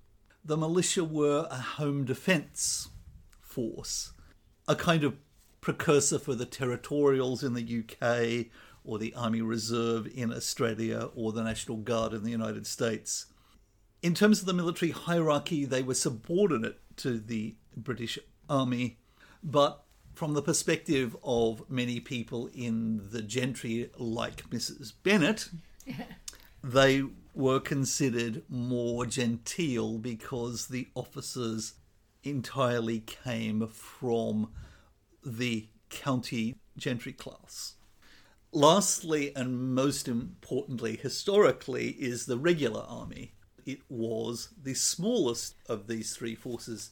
[0.44, 2.88] The militia were a home defence
[3.40, 4.12] force,
[4.66, 5.16] a kind of
[5.60, 8.52] precursor for the territorials in the UK
[8.84, 13.26] or the Army Reserve in Australia or the National Guard in the United States.
[14.02, 18.98] In terms of the military hierarchy, they were subordinate to the British Army,
[19.42, 24.92] but from the perspective of many people in the gentry, like Mrs.
[25.02, 25.48] Bennet,
[26.64, 31.74] they were considered more genteel because the officers
[32.24, 34.50] entirely came from
[35.24, 37.74] the county gentry class.
[38.52, 43.34] Lastly, and most importantly, historically, is the regular army.
[43.66, 46.90] It was the smallest of these three forces,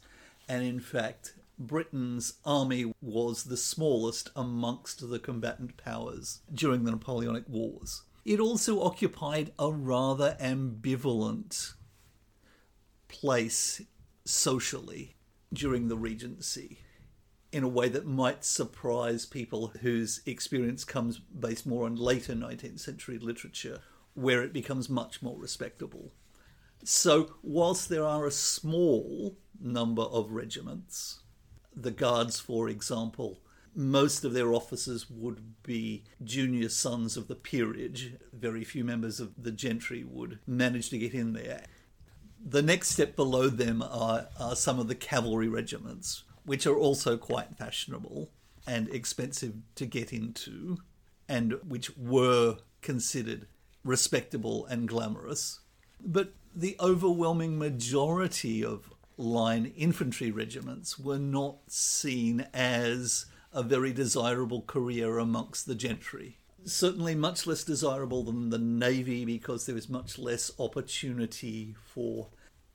[0.49, 7.49] and in fact, Britain's army was the smallest amongst the combatant powers during the Napoleonic
[7.49, 8.03] Wars.
[8.27, 11.73] It also occupied a rather ambivalent
[13.09, 13.81] place
[14.27, 15.17] socially
[15.55, 16.81] during the Regency
[17.57, 22.81] in a way that might surprise people whose experience comes based more on later 19th
[22.81, 23.81] century literature,
[24.13, 26.13] where it becomes much more respectable.
[26.85, 31.21] So, whilst there are a small number of regiments,
[31.75, 33.41] the Guards, for example,
[33.75, 38.17] most of their officers would be junior sons of the peerage.
[38.35, 41.65] Very few members of the gentry would manage to get in there.
[42.39, 47.17] The next step below them are, are some of the cavalry regiments, which are also
[47.19, 48.31] quite fashionable
[48.67, 50.79] and expensive to get into,
[51.29, 53.47] and which were considered
[53.85, 55.61] respectable and glamorous.
[56.01, 64.63] But the overwhelming majority of line infantry regiments were not seen as a very desirable
[64.63, 66.39] career amongst the gentry.
[66.65, 72.29] Certainly, much less desirable than the navy because there was much less opportunity for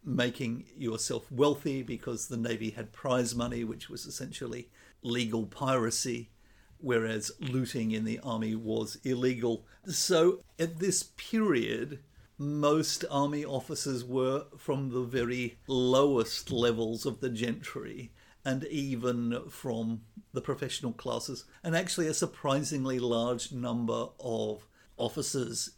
[0.03, 4.69] making yourself wealthy because the navy had prize money, which was essentially
[5.03, 6.29] legal piracy,
[6.77, 9.65] whereas looting in the army was illegal.
[9.85, 11.99] So, at this period,
[12.37, 18.11] most army officers were from the very lowest levels of the gentry
[18.43, 20.01] and even from
[20.33, 24.65] the professional classes, and actually a surprisingly large number of
[24.97, 25.71] officers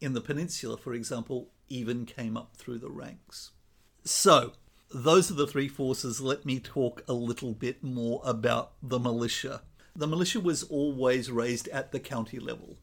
[0.00, 3.52] in the peninsula, for example, even came up through the ranks.
[4.08, 4.52] So,
[4.90, 6.18] those are the three forces.
[6.18, 9.60] Let me talk a little bit more about the militia.
[9.94, 12.78] The militia was always raised at the county level,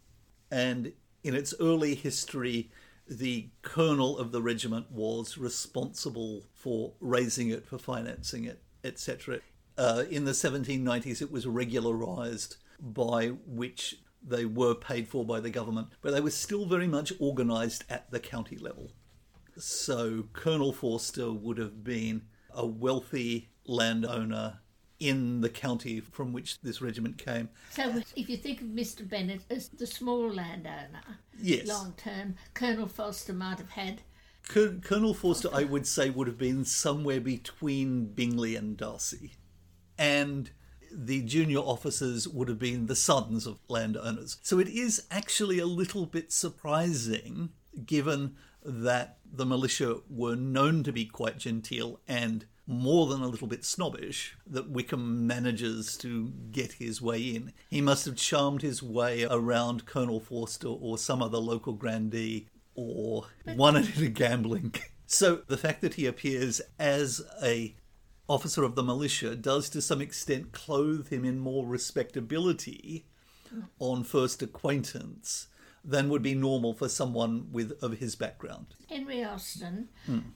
[0.52, 2.70] and in its early history,
[3.10, 9.40] the colonel of the regiment was responsible for raising it, for financing it, etc.
[9.80, 15.50] Uh, in the 1790s, it was regularized by which they were paid for by the
[15.50, 18.92] government, but they were still very much organized at the county level.
[19.58, 24.60] So Colonel Forster would have been a wealthy landowner
[25.00, 27.50] in the county from which this regiment came.
[27.72, 29.08] So, if you think of Mr.
[29.08, 31.68] Bennet as the small landowner, Yes.
[31.68, 34.02] long term, Colonel Forster might have had.
[34.48, 39.34] Col- Colonel Forster, I would say, would have been somewhere between Bingley and Darcy.
[39.98, 40.52] And
[40.92, 44.38] the junior officers would have been the sons of landowners.
[44.44, 47.50] So it is actually a little bit surprising,
[47.86, 53.48] given that the militia were known to be quite genteel and more than a little
[53.48, 57.54] bit snobbish, that Wickham manages to get his way in.
[57.70, 63.28] He must have charmed his way around Colonel Forster or some other local grandee or
[63.56, 64.74] won it in a gambling.
[65.08, 67.76] So the fact that he appears as a
[68.28, 73.06] officer of the militia does to some extent clothe him in more respectability
[73.54, 73.66] mm.
[73.78, 75.48] on first acquaintance
[75.88, 78.68] than would be normal for someone with of his background.
[78.90, 79.90] Henry Austen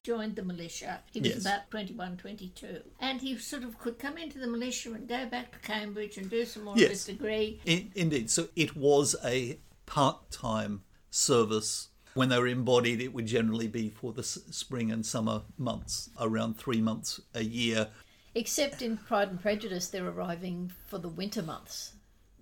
[0.03, 1.01] joined the militia.
[1.11, 1.35] He was Hmm.
[1.37, 1.45] Yes.
[1.45, 2.81] about 21, 22.
[2.99, 6.29] And he sort of could come into the militia and go back to Cambridge and
[6.29, 7.59] do some more of his degree.
[7.67, 13.67] I- indeed, so it was a part-time service When they were embodied, it would generally
[13.67, 17.89] be for the s- spring and summer months, around three months a year.
[18.33, 21.93] Except in Pride and Prejudice, they're arriving for the winter months.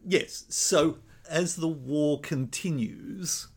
[0.05, 3.47] Yes, so as the war continues,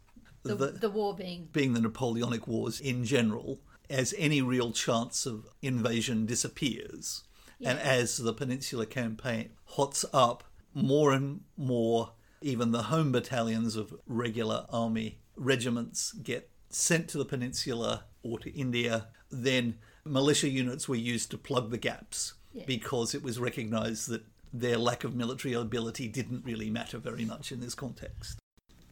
[0.42, 5.26] The, the- the war being being the Napoleonic Wars in general, as any real chance
[5.26, 7.24] of invasion disappears,
[7.62, 13.94] and as the Peninsula Campaign hots up, more and more, even the home battalions of
[14.06, 19.08] regular army regiments get sent to the Peninsula or to India.
[19.30, 22.34] Then militia units were used to plug the gaps
[22.66, 27.52] because it was recognised that their lack of military ability didn't really matter very much
[27.52, 28.38] in this context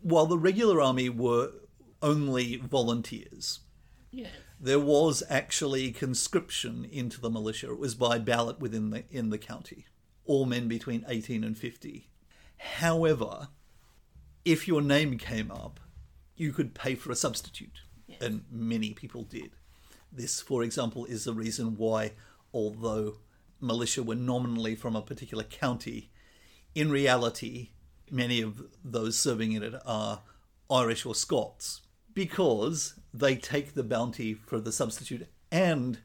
[0.02, 1.50] while the regular army were
[2.02, 3.60] only volunteers,
[4.10, 4.30] Yes.
[4.60, 7.72] there was actually conscription into the militia.
[7.72, 9.86] It was by ballot within the in the county,
[10.24, 12.08] all men between eighteen and fifty.
[12.58, 13.48] However,
[14.44, 15.80] if your name came up,
[16.36, 17.80] you could pay for a substitute,
[18.20, 19.50] and many people did.
[20.10, 22.12] This, for example, is the reason why,
[22.52, 23.18] although
[23.60, 26.10] militia were nominally from a particular county,
[26.74, 27.70] in reality,
[28.10, 30.22] many of those serving in it are
[30.70, 31.82] Irish or Scots
[32.14, 35.98] because they take the bounty for the substitute and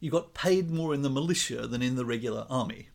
[0.00, 2.88] you got paid more in the militia than in the regular army.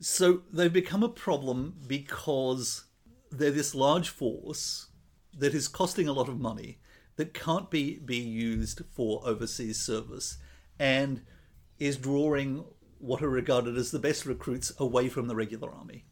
[0.00, 2.84] So they've become a problem because
[3.30, 4.88] they're this large force
[5.36, 6.78] that is costing a lot of money
[7.16, 10.38] that can't be, be used for overseas service
[10.78, 11.22] and
[11.78, 12.64] is drawing
[13.06, 16.04] what are regarded as the best recruits away from the regular army.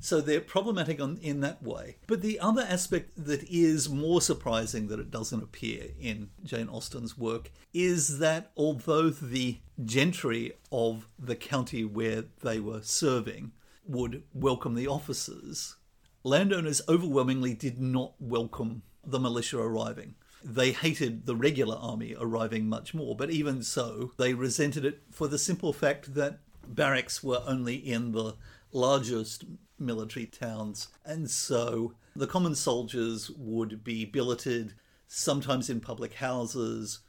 [0.00, 1.96] So they're problematic on, in that way.
[2.06, 7.18] But the other aspect that is more surprising that it doesn't appear in Jane Austen's
[7.18, 13.52] work is that although the gentry of the county where they were serving
[13.86, 15.76] would welcome the officers,
[16.22, 20.14] landowners overwhelmingly did not welcome the militia arriving.
[20.44, 25.28] They hated the regular army arriving much more, but even so, they resented it for
[25.28, 28.34] the simple fact that barracks were only in the
[28.72, 29.44] largest
[29.78, 34.74] military towns, and so the common soldiers would be billeted,
[35.06, 37.00] sometimes in public houses,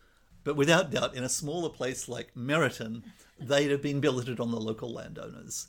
[0.44, 3.04] but without doubt, in a smaller place like Meryton,
[3.40, 5.68] they'd have been billeted on the local landowners.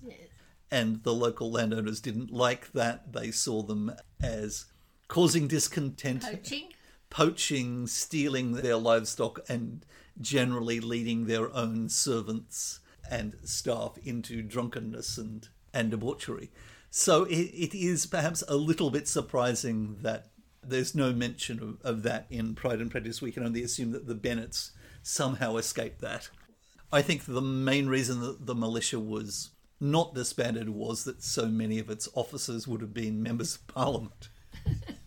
[0.70, 3.12] And the local landowners didn't like that.
[3.12, 3.92] They saw them
[4.22, 4.66] as
[5.08, 6.68] causing discontent Poaching.
[7.10, 9.84] Poaching, stealing their livestock, and
[10.20, 16.50] generally leading their own servants and staff into drunkenness and, and debauchery.
[16.90, 20.30] So it, it is perhaps a little bit surprising that
[20.62, 23.22] there's no mention of, of that in Pride and Prejudice.
[23.22, 26.28] We can only assume that the Bennets somehow escaped that.
[26.92, 31.78] I think the main reason that the militia was not disbanded was that so many
[31.78, 34.28] of its officers would have been members of parliament.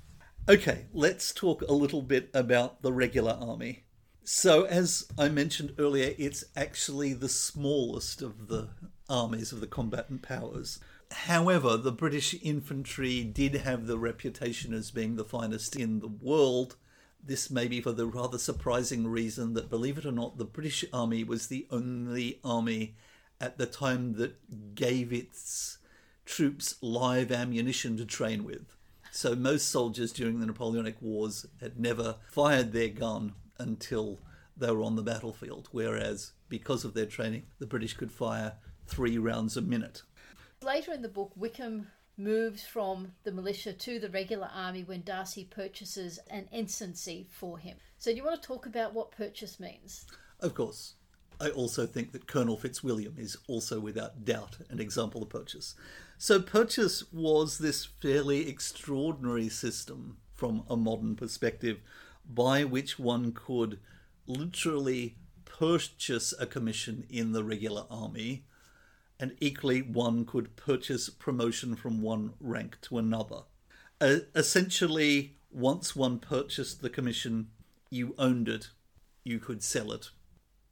[0.49, 3.85] Okay, let's talk a little bit about the regular army.
[4.25, 8.67] So, as I mentioned earlier, it's actually the smallest of the
[9.07, 10.81] armies of the combatant powers.
[11.11, 16.75] However, the British infantry did have the reputation as being the finest in the world.
[17.23, 20.83] This may be for the rather surprising reason that, believe it or not, the British
[20.91, 22.97] Army was the only army
[23.39, 25.77] at the time that gave its
[26.25, 28.75] troops live ammunition to train with.
[29.15, 34.19] So most soldiers during the Napoleonic Wars had never fired their gun until
[34.57, 38.53] they were on the battlefield, whereas because of their training, the British could fire
[38.87, 40.01] three rounds a minute.
[40.63, 45.45] Later in the book, Wickham moves from the militia to the regular army when Darcy
[45.45, 47.77] purchases an ensigncy for him.
[47.99, 50.07] So, do you want to talk about what purchase means?
[50.39, 50.95] Of course,
[51.39, 55.75] I also think that Colonel Fitzwilliam is also without doubt an example of purchase.
[56.17, 61.79] So, purchase was this fairly extraordinary system from a modern perspective
[62.27, 63.79] by which one could
[64.25, 68.45] literally purchase a commission in the regular army,
[69.19, 73.41] and equally one could purchase promotion from one rank to another.
[74.01, 77.49] Uh, essentially, once one purchased the commission,
[77.89, 78.69] you owned it,
[79.23, 80.09] you could sell it.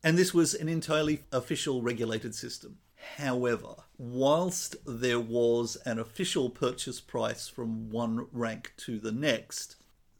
[0.04, 2.80] And this was an entirely official regulated system.
[3.18, 9.76] However, whilst there was an official purchase price from one rank to the next,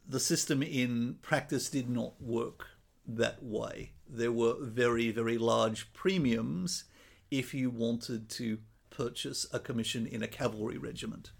[0.08, 2.66] the system in practice did not work
[3.06, 3.92] that way.
[4.08, 6.84] There were very, very large premiums
[7.30, 8.58] if you wanted to
[8.90, 11.30] purchase a commission in a cavalry regiment,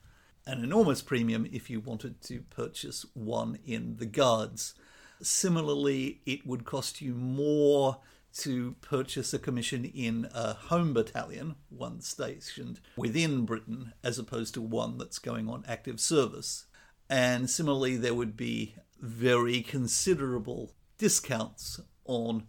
[0.47, 4.75] an enormous premium if you wanted to purchase one in the guards.
[5.21, 7.99] Similarly, it would cost you more
[8.39, 14.63] to purchase a commission in a home battalion, one stationed within Britain, as opposed to
[14.63, 16.67] one that's going on active service.
[17.11, 22.47] And similarly, there would be very considerable discounts on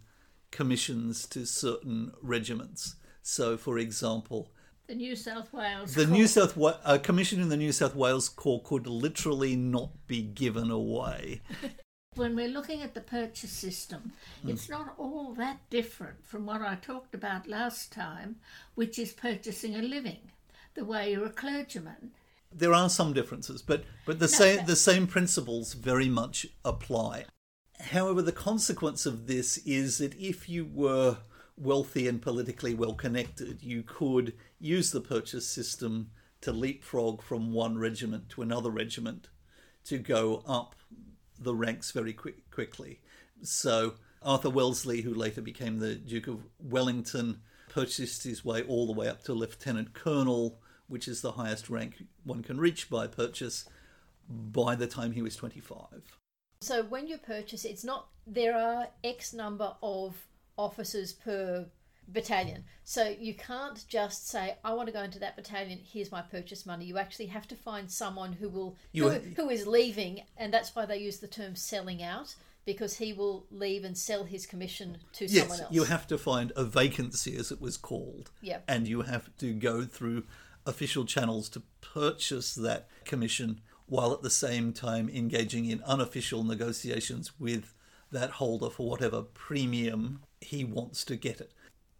[0.50, 2.96] commissions to certain regiments.
[3.22, 4.52] So, for example,
[4.86, 5.94] The New South Wales.
[5.94, 6.12] the Corps.
[6.12, 10.22] New South Wa- a commission in the New South Wales Corps could literally not be
[10.22, 11.42] given away.
[12.16, 14.12] when we're looking at the purchase system,
[14.42, 14.50] hmm.
[14.50, 18.36] it's not all that different from what I talked about last time,
[18.74, 20.30] which is purchasing a living,
[20.74, 22.12] the way you're a clergyman.
[22.52, 27.26] There are some differences, but but the same the same principles very much apply.
[27.80, 31.18] However, the consequence of this is that if you were
[31.56, 36.10] wealthy and politically well connected, you could use the purchase system
[36.40, 39.28] to leapfrog from one regiment to another regiment
[39.84, 40.74] to go up
[41.38, 43.00] the ranks very quick, quickly.
[43.42, 48.92] So Arthur Wellesley, who later became the Duke of Wellington, purchased his way all the
[48.92, 53.68] way up to lieutenant colonel, which is the highest rank one can reach by purchase,
[54.28, 56.18] by the time he was 25.
[56.60, 60.14] So when you purchase, it's not there are X number of
[60.56, 61.66] officers per
[62.08, 62.64] battalion.
[62.84, 65.78] So you can't just say, "I want to go into that battalion.
[65.82, 69.66] Here's my purchase money." You actually have to find someone who will who, who is
[69.66, 72.34] leaving, and that's why they use the term "selling out"
[72.64, 75.72] because he will leave and sell his commission to someone Yes, else.
[75.74, 78.30] you have to find a vacancy, as it was called.
[78.40, 78.64] Yep.
[78.66, 80.24] And you have to go through
[80.66, 87.38] official channels to purchase that commission while at the same time engaging in unofficial negotiations
[87.38, 87.74] with
[88.10, 91.52] that holder for whatever premium he wants to get it.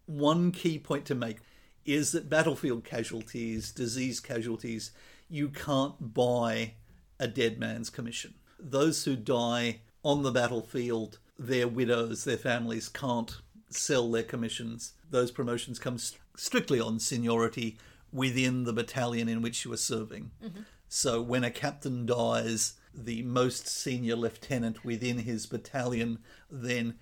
[0.07, 1.39] One key point to make
[1.85, 4.93] is that battlefield casualties, disease casualties,
[5.29, 6.75] you can't buy
[7.19, 8.35] a dead man's commission.
[8.59, 13.37] Those who die on the battlefield, their widows, their families can't
[13.71, 14.93] sell their commissions.
[15.11, 17.79] Those promotions come st- strictly on seniority
[18.13, 20.31] within the battalion in which you are serving.
[20.43, 20.61] Mm-hmm.
[20.89, 26.19] So when a captain dies, the most senior lieutenant within his battalion
[26.51, 26.95] then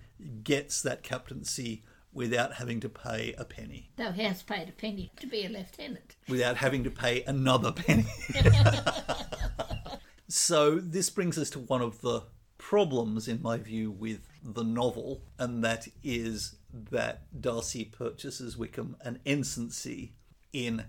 [0.43, 1.83] gets that captaincy
[2.13, 5.49] without having to pay a penny, Though he has paid a penny to be a
[5.49, 6.15] lieutenant.
[6.29, 8.05] without having to pay another penny.
[10.27, 12.23] so this brings us to one of the
[12.57, 16.55] problems, in my view, with the novel, and that is
[16.91, 20.13] that Darcy purchases Wickham an ensigncy
[20.51, 20.85] in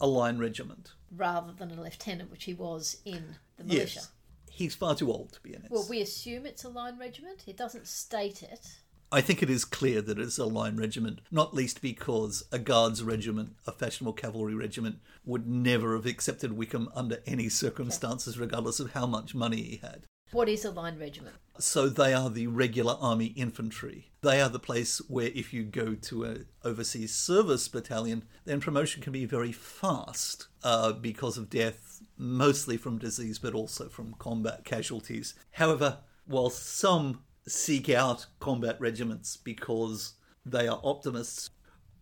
[0.00, 0.92] a line regiment.
[1.14, 3.94] rather than a lieutenant, which he was in the militia.
[3.96, 4.08] Yes.
[4.50, 5.70] He's far too old to be an ensign.
[5.70, 7.44] Well, we assume it's a line regiment.
[7.46, 8.66] It doesn't state it.
[9.10, 13.02] I think it is clear that it's a line regiment, not least because a guards
[13.02, 18.92] regiment, a fashionable cavalry regiment, would never have accepted Wickham under any circumstances, regardless of
[18.92, 20.02] how much money he had.
[20.30, 21.36] What is a line regiment?
[21.58, 24.10] So they are the regular army infantry.
[24.20, 29.02] They are the place where if you go to a overseas service battalion, then promotion
[29.02, 34.66] can be very fast uh, because of death, mostly from disease, but also from combat
[34.66, 35.32] casualties.
[35.52, 41.50] However, while some seek out combat regiments because they are optimists,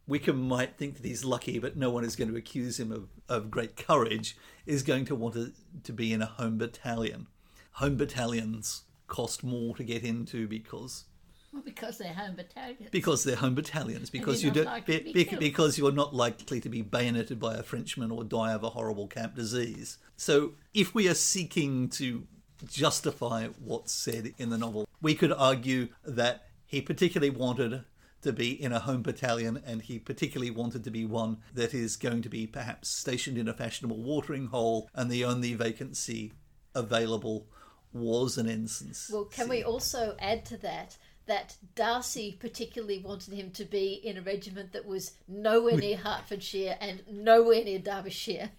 [0.09, 3.09] Wickham might think that he's lucky, but no one is going to accuse him of,
[3.29, 5.53] of great courage, is going to want to,
[5.85, 7.27] to be in a home battalion.
[7.73, 11.05] Home battalions cost more to get into because
[11.53, 12.91] Well, because they're home battalions.
[12.91, 15.93] because they're home battalions because you don't not likely to be- be be- because you're
[15.93, 19.99] not likely to be bayoneted by a Frenchman or die of a horrible camp disease.
[20.17, 22.27] So if we are seeking to
[22.65, 27.85] justify what's said in the novel, we could argue that he particularly wanted
[28.23, 31.97] to be in a home battalion and he particularly wanted to be one that is
[31.97, 36.33] going to be perhaps stationed in a fashionable watering hole and the only vacancy
[36.75, 37.47] available
[37.93, 38.93] was an ensign.
[39.11, 40.97] Well, can we also add to that
[41.27, 46.77] that Darcy particularly wanted him to be in a regiment that was nowhere near Hertfordshire
[46.81, 48.51] and nowhere near Derbyshire?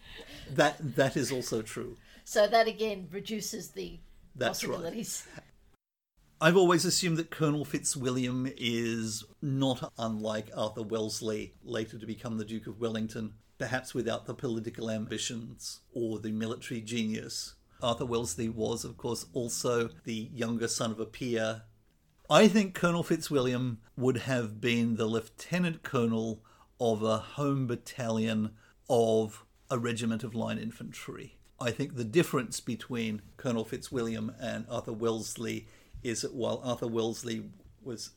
[0.54, 1.98] That that is also true.
[2.28, 4.02] So that again reduces the
[4.36, 4.72] That's right.
[4.74, 5.26] possibilities.
[6.42, 12.44] I've always assumed that Colonel Fitzwilliam is not unlike Arthur Wellesley, later to become the
[12.44, 17.56] Duke of Wellington, perhaps without the political ambitions or the military genius.
[17.82, 21.62] Arthur Wellesley was, of course, also the younger son of a peer.
[22.30, 26.44] I think Colonel Fitzwilliam would have been the lieutenant colonel
[26.78, 28.52] of a home battalion
[28.90, 31.37] of a regiment of line infantry.
[31.60, 35.68] I think the difference between Colonel Fitzwilliam and Arthur Wellesley
[36.04, 37.50] is that while Arthur Wellesley
[37.84, 38.12] was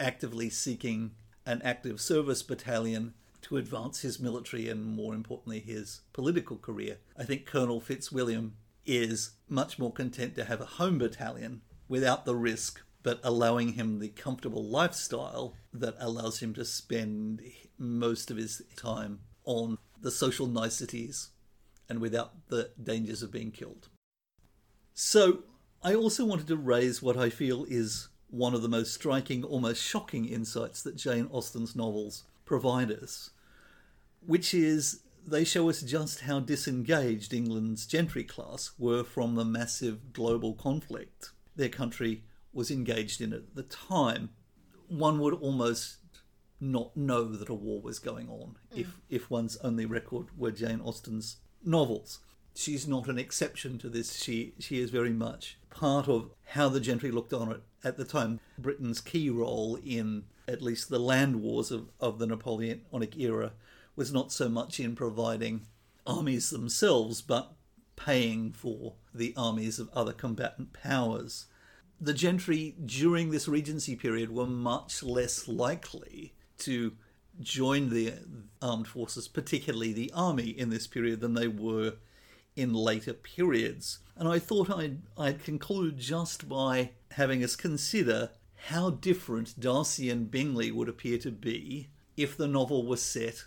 [0.00, 1.12] actively seeking
[1.44, 7.24] an active service battalion to advance his military and, more importantly, his political career, I
[7.24, 12.80] think Colonel Fitzwilliam is much more content to have a home battalion without the risk,
[13.02, 17.42] but allowing him the comfortable lifestyle that allows him to spend
[17.76, 21.30] most of his time on the social niceties
[21.88, 23.88] and without the dangers of being killed.
[24.94, 25.44] So,
[25.82, 29.82] I also wanted to raise what I feel is one of the most striking, almost
[29.82, 33.30] shocking insights that Jane Austen's novels provide us,
[34.26, 40.12] which is they show us just how disengaged England's gentry class were from the massive
[40.12, 42.22] global conflict their country
[42.52, 44.30] was engaged in at the time.
[44.88, 45.98] One would almost
[46.60, 48.80] not know that a war was going on mm.
[48.80, 52.20] if, if one's only record were Jane Austen's novels.
[52.54, 54.22] She's not an exception to this.
[54.22, 58.04] She she is very much part of how the gentry looked on it at the
[58.04, 58.40] time.
[58.58, 63.52] Britain's key role in at least the land wars of, of the Napoleonic era
[63.94, 65.66] was not so much in providing
[66.06, 67.52] armies themselves, but
[67.96, 71.46] paying for the armies of other combatant powers.
[72.00, 76.92] The gentry during this regency period were much less likely to
[77.40, 78.14] join the
[78.60, 81.94] armed forces, particularly the army, in this period than they were
[82.56, 84.00] in later periods.
[84.16, 88.30] And I thought I'd, I'd conclude just by having us consider
[88.66, 93.44] how different Darcy and Bingley would appear to be if the novel was set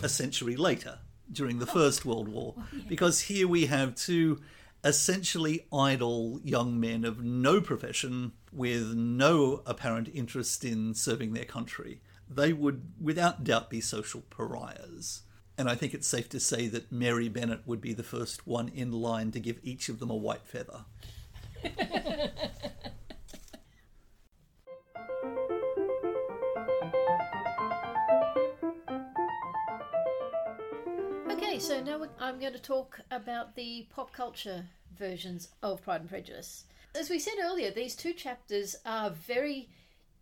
[0.00, 2.54] a century later during the First World War.
[2.56, 2.84] Oh, yeah.
[2.88, 4.40] Because here we have two
[4.84, 12.00] essentially idle young men of no profession with no apparent interest in serving their country.
[12.34, 15.22] They would, without doubt, be social pariahs.
[15.58, 18.68] And I think it's safe to say that Mary Bennet would be the first one
[18.68, 20.84] in line to give each of them a white feather.
[31.30, 34.64] Okay, so now I'm going to talk about the pop culture
[34.98, 36.64] versions of Pride and Prejudice.
[36.94, 39.68] As we said earlier, these two chapters are very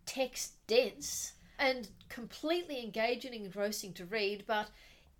[0.05, 4.71] text dense and completely engaging and engrossing to read, but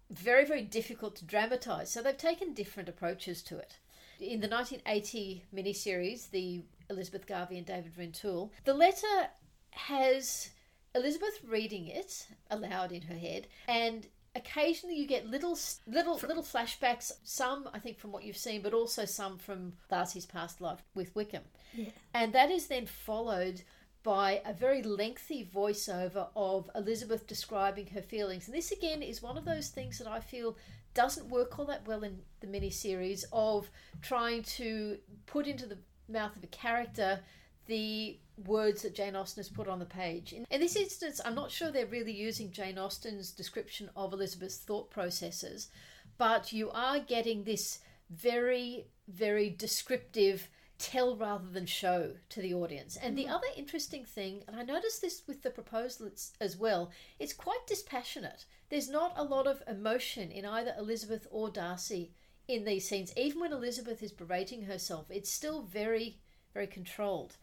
[0.09, 1.91] very, very difficult to dramatise.
[1.91, 3.77] So they've taken different approaches to it.
[4.19, 9.29] In the 1980 miniseries, the Elizabeth Garvie and David Rintoul, the letter
[9.71, 10.49] has
[10.95, 17.11] Elizabeth reading it aloud in her head, and occasionally you get little little little flashbacks
[17.25, 21.13] some i think from what you've seen but also some from darcy's past life with
[21.17, 21.89] wickham yeah.
[22.13, 23.61] and that is then followed
[24.03, 29.37] by a very lengthy voiceover of elizabeth describing her feelings and this again is one
[29.37, 30.57] of those things that i feel
[30.93, 33.69] doesn't work all that well in the miniseries of
[34.01, 35.77] trying to put into the
[36.09, 37.19] mouth of a character
[37.67, 40.33] the words that Jane Austen has put on the page.
[40.33, 44.57] In, in, this instance, I'm not sure they're really using Jane Austen's description of Elizabeth's
[44.57, 45.69] thought processes,
[46.17, 47.79] but you are getting this
[48.09, 50.49] very, very descriptive
[50.81, 52.97] tell rather than show to the audience.
[52.97, 53.33] And the mm-hmm.
[53.33, 56.09] other interesting thing, and I noticed this with the proposal
[56.39, 58.45] as well, it's quite dispassionate.
[58.69, 62.11] There's not a lot of emotion in either Elizabeth or Darcy
[62.47, 63.13] in these scenes.
[63.15, 66.19] Even when Elizabeth is berating herself, it's still very,
[66.53, 67.37] very controlled.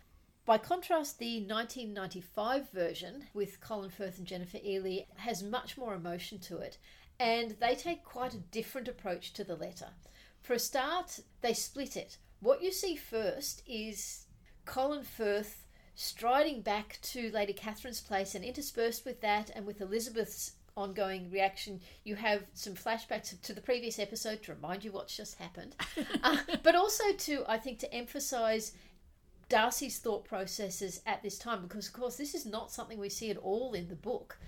[0.45, 6.39] By contrast, the 1995 version with Colin Firth and Jennifer Ehle has much more emotion
[6.41, 6.78] to it,
[7.20, 9.89] and they take quite a different approach to the letter.
[10.41, 12.16] For a start, they split it.
[12.41, 14.26] What you see first is
[14.64, 15.64] Colin Firth
[15.99, 21.80] striding back to Lady Catherine's place, and interspersed with that and with Elizabeth's ongoing reaction,
[22.05, 25.74] you have some flashbacks to the previous episode to remind you what's just happened,
[26.22, 28.72] uh, but also to, I think, to emphasize
[29.49, 33.30] Darcy's thought processes at this time because, of course, this is not something we see
[33.30, 34.39] at all in the book.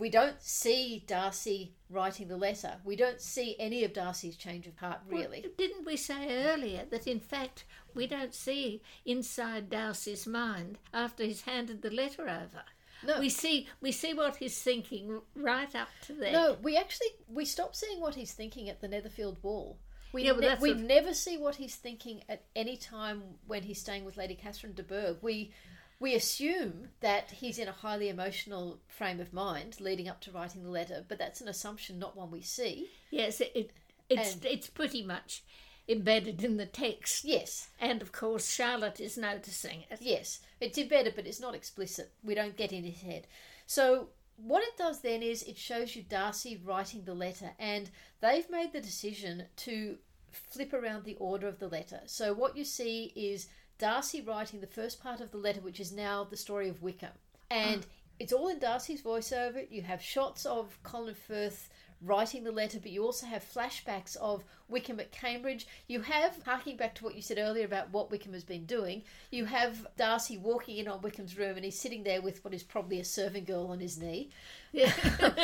[0.00, 2.76] We don't see Darcy writing the letter.
[2.84, 5.42] We don't see any of Darcy's change of heart, really.
[5.42, 11.22] Well, didn't we say earlier that, in fact, we don't see inside Darcy's mind after
[11.22, 12.64] he's handed the letter over?
[13.06, 13.18] No.
[13.18, 16.32] We see we see what he's thinking right up to there.
[16.32, 19.78] No, we actually we stop seeing what he's thinking at the Netherfield ball.
[20.12, 24.04] We, yeah, ne- we never see what he's thinking at any time when he's staying
[24.04, 25.16] with Lady Catherine de Bourgh.
[25.22, 25.52] We
[26.00, 30.62] we assume that he's in a highly emotional frame of mind leading up to writing
[30.62, 32.88] the letter, but that's an assumption, not one we see.
[33.10, 33.70] Yes, it, it
[34.08, 35.44] it's and, it's pretty much
[35.86, 37.24] embedded in the text.
[37.24, 39.98] Yes, and of course Charlotte is noticing it.
[40.00, 42.10] Yes, it's embedded, but it's not explicit.
[42.24, 43.26] We don't get in his head.
[43.66, 47.90] So what it does then is it shows you Darcy writing the letter, and
[48.22, 49.98] they've made the decision to
[50.30, 52.00] flip around the order of the letter.
[52.06, 53.48] So what you see is
[53.80, 57.12] Darcy writing the first part of the letter, which is now the story of Wickham,
[57.50, 57.88] and oh.
[58.18, 59.66] it's all in Darcy's voiceover.
[59.70, 61.70] You have shots of Colin Firth
[62.02, 65.66] writing the letter, but you also have flashbacks of Wickham at Cambridge.
[65.86, 69.02] You have, harking back to what you said earlier about what Wickham has been doing,
[69.30, 72.62] you have Darcy walking in on Wickham's room and he's sitting there with what is
[72.62, 74.30] probably a serving girl on his knee.
[74.72, 74.92] Yeah.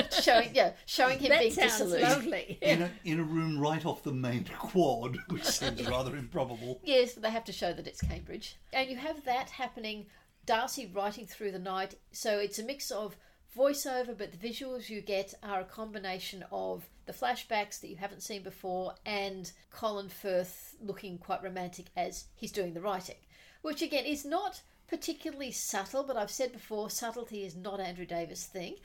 [0.21, 2.03] showing yeah, showing him that being sounds dissolute.
[2.03, 2.59] lovely.
[2.61, 6.81] in a, in a room right off the main quad, which seems rather improbable.
[6.85, 8.57] Yes, but they have to show that it's Cambridge.
[8.73, 10.07] And you have that happening,
[10.47, 11.97] Darcy writing through the night.
[12.13, 13.17] So it's a mix of
[13.57, 18.23] voiceover, but the visuals you get are a combination of the flashbacks that you haven't
[18.23, 23.17] seen before and Colin Firth looking quite romantic as he's doing the writing.
[23.63, 28.47] Which again is not particularly subtle, but I've said before, subtlety is not Andrew Davies'
[28.47, 28.77] thing.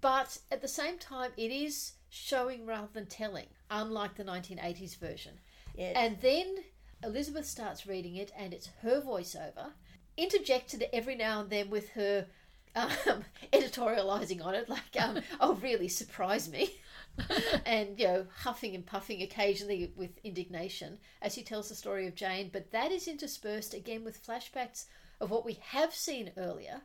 [0.00, 5.32] But at the same time, it is showing rather than telling, unlike the 1980s version.
[5.76, 5.94] Yes.
[5.96, 6.56] And then
[7.02, 9.72] Elizabeth starts reading it, and it's her voiceover,
[10.16, 12.26] interjected every now and then with her
[12.74, 16.70] um, editorializing on it, like, um, oh, really, surprise me.
[17.66, 22.14] and, you know, huffing and puffing occasionally with indignation as he tells the story of
[22.14, 22.50] Jane.
[22.52, 24.86] But that is interspersed again with flashbacks
[25.20, 26.82] of what we have seen earlier.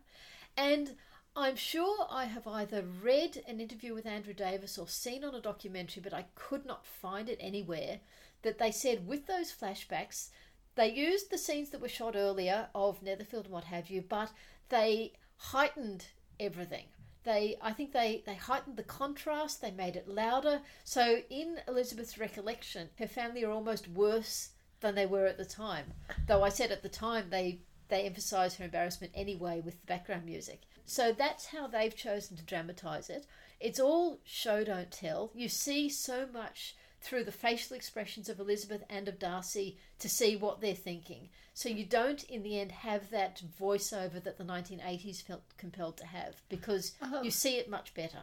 [0.56, 0.96] And
[1.36, 5.42] I'm sure I have either read an interview with Andrew Davies or seen on a
[5.42, 8.00] documentary, but I could not find it anywhere,
[8.42, 10.30] that they said with those flashbacks,
[10.76, 14.32] they used the scenes that were shot earlier of Netherfield and what have you, but
[14.70, 16.06] they heightened
[16.40, 16.86] everything.
[17.24, 20.62] They, I think they, they heightened the contrast, they made it louder.
[20.84, 25.94] So in Elizabeth's recollection, her family are almost worse than they were at the time.
[26.28, 27.60] Though I said at the time they
[27.90, 30.62] they emphasise her embarrassment anyway with the background music.
[30.86, 33.26] So that's how they've chosen to dramatise it.
[33.60, 35.32] It's all show don't tell.
[35.34, 40.36] You see so much through the facial expressions of Elizabeth and of Darcy to see
[40.36, 41.30] what they're thinking.
[41.54, 46.06] So you don't, in the end, have that voiceover that the 1980s felt compelled to
[46.06, 47.22] have because Oh.
[47.24, 48.20] you see it much better.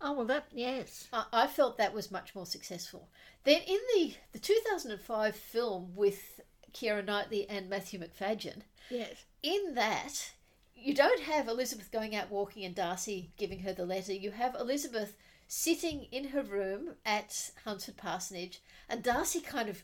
[0.00, 1.08] Oh well, that yes.
[1.12, 3.08] I, I felt that was much more successful.
[3.44, 6.40] Then in the, the 2005 film with
[6.72, 9.24] Keira Knightley and Matthew Macfadyen, Yes.
[9.42, 10.32] in that
[10.76, 14.12] you don't have Elizabeth going out walking and Darcy giving her the letter.
[14.12, 15.16] You have Elizabeth
[15.48, 19.82] sitting in her room at Hunsford Parsonage and Darcy kind of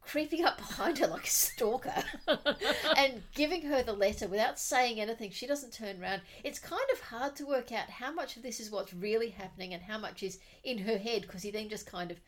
[0.00, 2.04] creeping up behind her like a stalker
[2.96, 5.30] and giving her the letter without saying anything.
[5.30, 6.22] She doesn't turn around.
[6.44, 9.74] It's kind of hard to work out how much of this is what's really happening
[9.74, 12.20] and how much is in her head because he then just kind of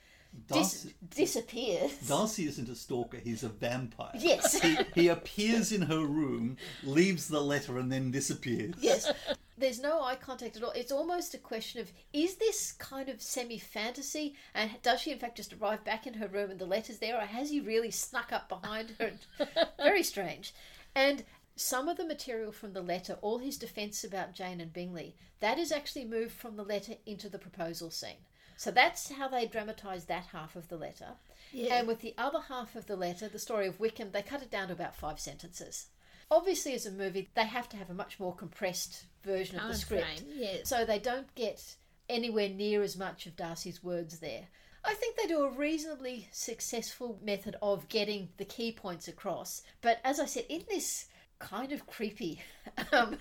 [0.48, 1.92] dis- disappears.
[2.08, 4.10] Darcy isn't a stalker, he's a vampire.
[4.18, 4.60] Yes.
[4.60, 8.74] He, he appears in her room, leaves the letter, and then disappears.
[8.80, 9.10] Yes.
[9.58, 10.72] There's no eye contact at all.
[10.72, 15.18] It's almost a question of is this kind of semi fantasy and does she in
[15.18, 17.90] fact just arrive back in her room and the letter's there or has he really
[17.90, 19.12] snuck up behind her?
[19.78, 20.52] Very strange.
[20.94, 21.24] And
[21.56, 25.58] some of the material from the letter, all his defence about Jane and Bingley, that
[25.58, 28.26] is actually moved from the letter into the proposal scene.
[28.56, 31.12] So that's how they dramatise that half of the letter.
[31.52, 31.74] Yeah.
[31.76, 34.50] And with the other half of the letter, the story of Wickham, they cut it
[34.50, 35.86] down to about five sentences.
[36.30, 39.74] Obviously, as a movie, they have to have a much more compressed version of the
[39.74, 40.20] script.
[40.20, 40.68] frame, yes.
[40.68, 41.76] So they don't get
[42.08, 44.48] anywhere near as much of Darcy's words there.
[44.84, 49.62] I think they do a reasonably successful method of getting the key points across.
[49.82, 51.06] But as I said, in this
[51.38, 52.42] kind of creepy
[52.92, 53.18] um,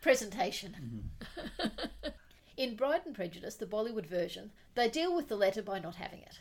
[0.00, 1.10] presentation,
[2.58, 6.20] in Bride and Prejudice, the Bollywood version, they deal with the letter by not having
[6.20, 6.38] it.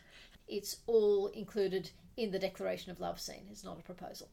[0.48, 3.46] It's all included in the declaration of love scene.
[3.52, 4.28] It's not a proposal.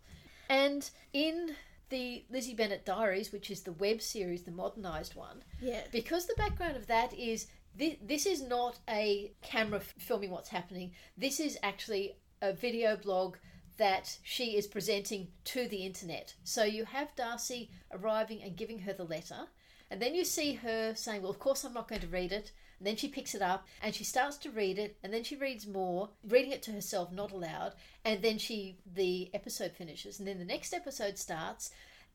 [0.48, 1.54] And in
[1.90, 5.86] the Lizzie Bennet Diaries, which is the web series, the modernised one, Yes.
[5.92, 10.48] because the background of that is this, this is not a camera f- filming what's
[10.48, 10.92] happening.
[11.18, 13.36] This is actually a video blog
[13.76, 16.34] that she is presenting to the internet.
[16.44, 19.48] So you have Darcy arriving and giving her the letter,
[19.90, 22.52] and then you see her saying, Well, of course, I'm not going to read it.
[22.78, 25.36] And then she picks it up and she starts to read it, and then she
[25.36, 27.74] reads more, reading it to herself, not aloud.
[28.04, 31.70] And then she, the episode finishes, and then the next episode starts,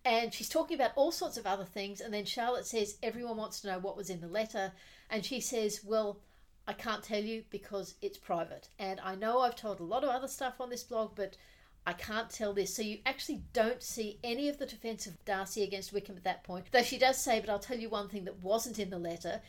[0.06, 2.02] and she's talking about all sorts of other things.
[2.02, 4.72] And then Charlotte says, Everyone wants to know what was in the letter.
[5.10, 6.20] And she says, Well,
[6.68, 8.70] I can't tell you because it's private.
[8.78, 11.36] And I know I've told a lot of other stuff on this blog, but
[11.86, 12.76] I can't tell this.
[12.76, 16.44] So you actually don't see any of the defence of Darcy against Wickham at that
[16.44, 16.66] point.
[16.72, 19.42] Though she does say, But I'll tell you one thing that wasn't in the letter.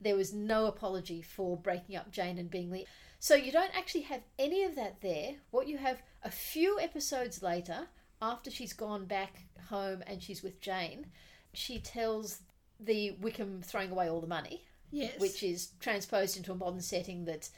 [0.00, 2.86] There was no apology for breaking up Jane and Bingley.
[3.20, 5.36] So you don't actually have any of that there.
[5.50, 7.86] What you have a few episodes later,
[8.20, 11.06] after she's gone back home and she's with Jane,
[11.52, 12.40] she tells
[12.80, 15.18] the Wickham throwing away all the money, Yes.
[15.20, 17.48] which is transposed into a modern setting that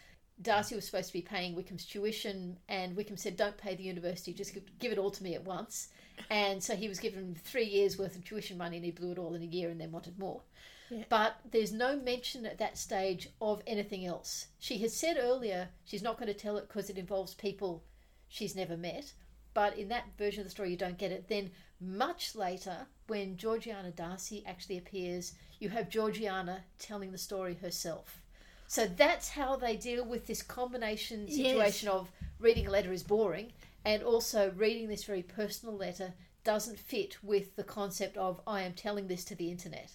[0.41, 4.35] Darcy was supposed to be paying Wickham's tuition, and Wickham said, "Don't pay the university,
[4.35, 5.89] just give, it all to me at once."
[6.31, 9.19] And so he was given three years' worth of tuition money, and he blew it
[9.19, 10.43] all in a year, and then wanted more.
[10.91, 11.05] Yeah.
[11.09, 14.49] But there's no mention at that stage of anything else.
[14.59, 17.83] She has said earlier she's not going to tell it because it involves people
[18.29, 19.13] she's never met.
[19.55, 21.29] But in that version of the story, you don't get it.
[21.29, 28.21] Then, much later, when Georgiana Darcy actually appears, you have Georgiana telling the story herself.
[28.69, 31.95] So that's how they deal with this combination situation Yes.
[31.95, 33.53] of reading a letter is boring
[33.85, 36.15] and also reading this very personal letter
[36.45, 39.93] doesn't fit with the concept of I am telling this to the internet.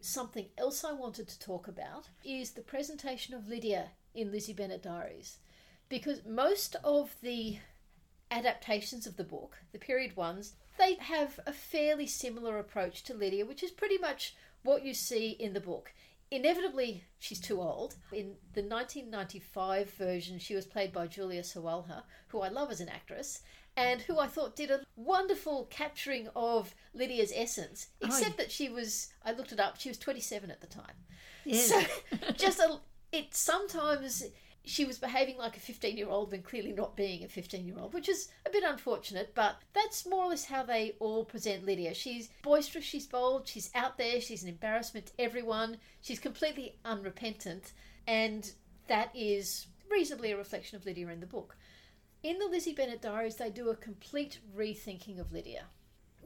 [0.00, 4.82] Something else I wanted to talk about is the presentation of Lydia in Lizzie Bennet
[4.82, 5.38] Diaries.
[5.88, 7.58] Because most of the
[8.30, 13.46] adaptations of the book, the period ones, they have a fairly similar approach to Lydia,
[13.46, 15.92] which is pretty much what you see in the book.
[16.30, 17.94] Inevitably, she's too old.
[18.12, 22.88] In the 1995 version, she was played by Julia Sawalha, who I love as an
[22.88, 23.42] actress,
[23.76, 28.68] and who I thought did a wonderful capturing of Lydia's essence, Oh, except that she
[28.68, 30.94] was, I looked it up, she was 27 at the time.
[31.44, 31.68] Yes.
[31.68, 31.82] So
[32.36, 32.80] just a,
[33.12, 34.24] it sometimes
[34.66, 37.78] she was behaving like a 15 year old when clearly not being a 15 year
[37.78, 41.64] old, which is a bit unfortunate, but that's more or less how they all present
[41.64, 41.94] Lydia.
[41.94, 47.72] She's boisterous, she's bold, she's out there, she's an embarrassment to everyone, she's completely unrepentant,
[48.08, 48.50] and
[48.88, 51.56] that is reasonably a reflection of Lydia in the book.
[52.24, 55.66] In the Lizzie Bennet Diaries, they do a complete rethinking of Lydia.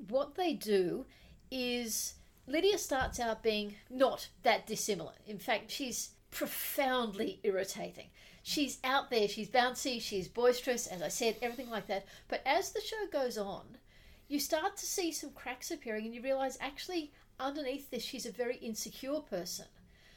[0.08, 1.04] What they do
[1.50, 2.14] is
[2.46, 5.12] Lydia starts out being not that dissimilar.
[5.26, 8.08] In fact, she's profoundly irritating.
[8.42, 12.06] She's out there, she's bouncy, she's boisterous, as I said, everything like that.
[12.28, 13.76] But as the show goes on,
[14.28, 18.32] you start to see some cracks appearing and you realize actually underneath this, she's a
[18.32, 19.66] very insecure person.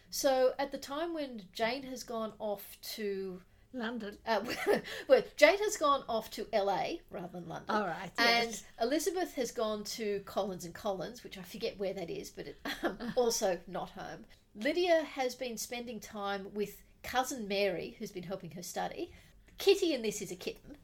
[0.10, 3.42] So at the time when Jane has gone off to
[3.74, 4.18] London.
[4.28, 4.42] uh,
[5.08, 7.76] well, Jane has gone off to LA rather than London.
[7.76, 8.12] All right.
[8.20, 8.64] And Yes.
[8.80, 12.62] Elizabeth has gone to Collins and Collins, which I forget where that is, but it,
[12.84, 14.26] um, also not home.
[14.56, 19.12] Lydia has been spending time with cousin Mary, who's been helping her study.
[19.58, 20.78] Kitty in this is a kitten,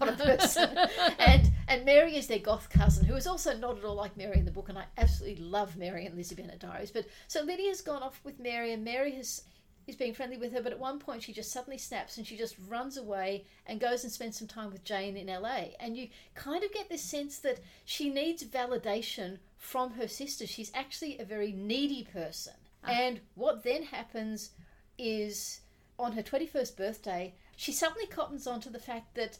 [0.00, 0.70] not a person.
[1.18, 4.38] and and Mary is their goth cousin, who is also not at all like Mary
[4.38, 6.90] in the book, and I absolutely love Mary and Lizzie Bennet Diaries.
[6.90, 9.42] But so Lydia's gone off with Mary, and Mary has
[9.86, 12.36] is being friendly with her, but at one point she just suddenly snaps and she
[12.36, 15.66] just runs away and goes and spends some time with Jane in LA.
[15.78, 20.46] And you kind of get this sense that she needs validation from her sister.
[20.46, 22.54] She's actually a very needy person.
[22.84, 22.90] Ah.
[22.90, 24.50] And what then happens
[24.98, 25.60] is
[25.98, 29.38] on her 21st birthday, she suddenly cottons onto the fact that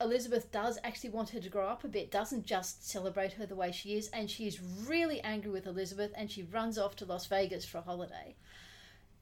[0.00, 3.54] Elizabeth does actually want her to grow up a bit, doesn't just celebrate her the
[3.54, 7.04] way she is, and she is really angry with Elizabeth and she runs off to
[7.04, 8.34] Las Vegas for a holiday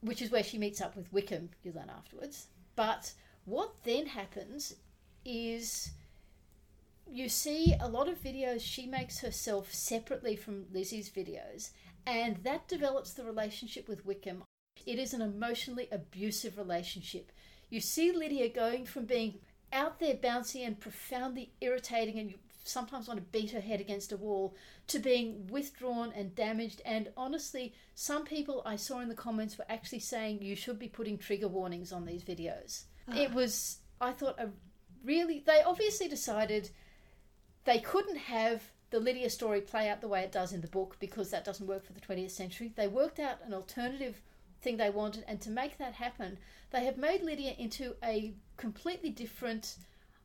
[0.00, 2.46] which is where she meets up with Wickham, you learn afterwards.
[2.76, 3.12] But
[3.44, 4.74] what then happens
[5.24, 5.90] is
[7.10, 11.70] you see a lot of videos she makes herself separately from Lizzie's videos,
[12.06, 14.42] and that develops the relationship with Wickham.
[14.86, 17.32] It is an emotionally abusive relationship.
[17.68, 19.40] You see Lydia going from being
[19.72, 24.12] out there bouncy and profoundly irritating, and you sometimes want to beat her head against
[24.12, 24.54] a wall,
[24.88, 26.82] to being withdrawn and damaged.
[26.84, 30.88] And honestly, some people I saw in the comments were actually saying you should be
[30.88, 32.84] putting trigger warnings on these videos.
[33.08, 33.16] Ah.
[33.16, 34.48] It was, I thought, a
[35.04, 36.70] really, they obviously decided
[37.64, 40.96] they couldn't have the Lydia story play out the way it does in the book
[40.98, 42.72] because that doesn't work for the 20th century.
[42.74, 44.20] They worked out an alternative
[44.60, 46.38] thing they wanted, and to make that happen,
[46.70, 49.76] they have made Lydia into a completely different,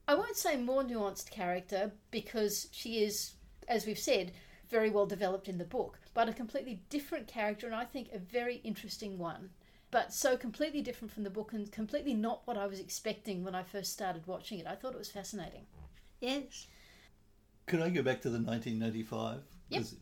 [0.07, 3.35] I won't say more nuanced character because she is,
[3.67, 4.33] as we've said,
[4.69, 8.19] very well developed in the book, but a completely different character, and I think a
[8.19, 9.49] very interesting one.
[9.91, 13.55] But so completely different from the book and completely not what I was expecting when
[13.55, 14.67] I first started watching it.
[14.67, 15.67] I thought it was fascinating.
[16.19, 16.67] Yes.
[17.65, 19.43] Could I go back to the 1995?
[19.69, 19.81] Yep.
[19.81, 19.95] 'Cause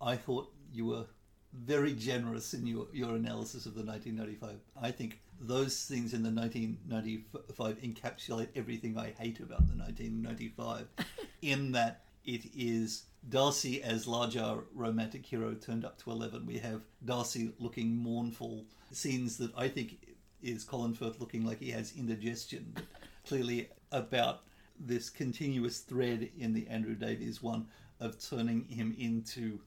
[0.00, 1.06] I thought you were
[1.52, 4.60] very generous in your, your analysis of the 1995.
[4.80, 10.88] I think those things in the 1995 encapsulate everything I hate about the 1995,
[11.42, 16.46] in that it is Darcy as larger romantic hero turned up to 11.
[16.46, 19.96] We have Darcy looking mournful, scenes that I think
[20.42, 22.84] is Colin Firth looking like he has indigestion, but
[23.26, 24.42] clearly about
[24.78, 27.66] this continuous thread in the Andrew Davies one
[28.00, 29.58] of turning him into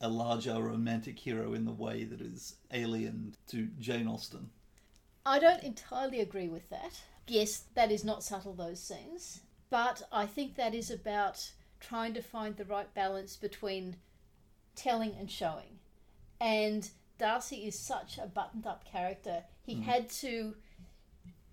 [0.00, 4.50] a larger romantic hero in the way that is alien to Jane Austen.
[5.26, 7.00] I don't entirely agree with that.
[7.26, 9.40] Yes, that is not subtle, those scenes.
[9.70, 13.96] But I think that is about trying to find the right balance between
[14.74, 15.78] telling and showing.
[16.40, 16.88] And
[17.18, 19.44] Darcy is such a buttoned up character.
[19.62, 19.82] He mm.
[19.82, 20.54] had to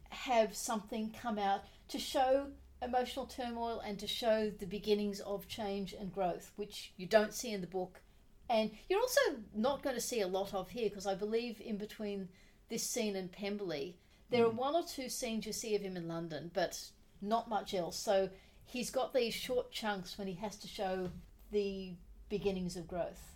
[0.10, 2.48] have something come out to show
[2.82, 7.52] emotional turmoil and to show the beginnings of change and growth, which you don't see
[7.52, 8.02] in the book.
[8.50, 9.22] And you're also
[9.54, 12.30] not going to see a lot of here because I believe in between
[12.70, 13.98] this scene and Pemberley,
[14.30, 14.56] there are mm.
[14.56, 16.80] one or two scenes you see of him in London, but
[17.22, 17.98] not much else.
[17.98, 18.30] So
[18.66, 21.10] he's got these short chunks when he has to show
[21.52, 21.94] the
[22.30, 23.36] beginnings of growth.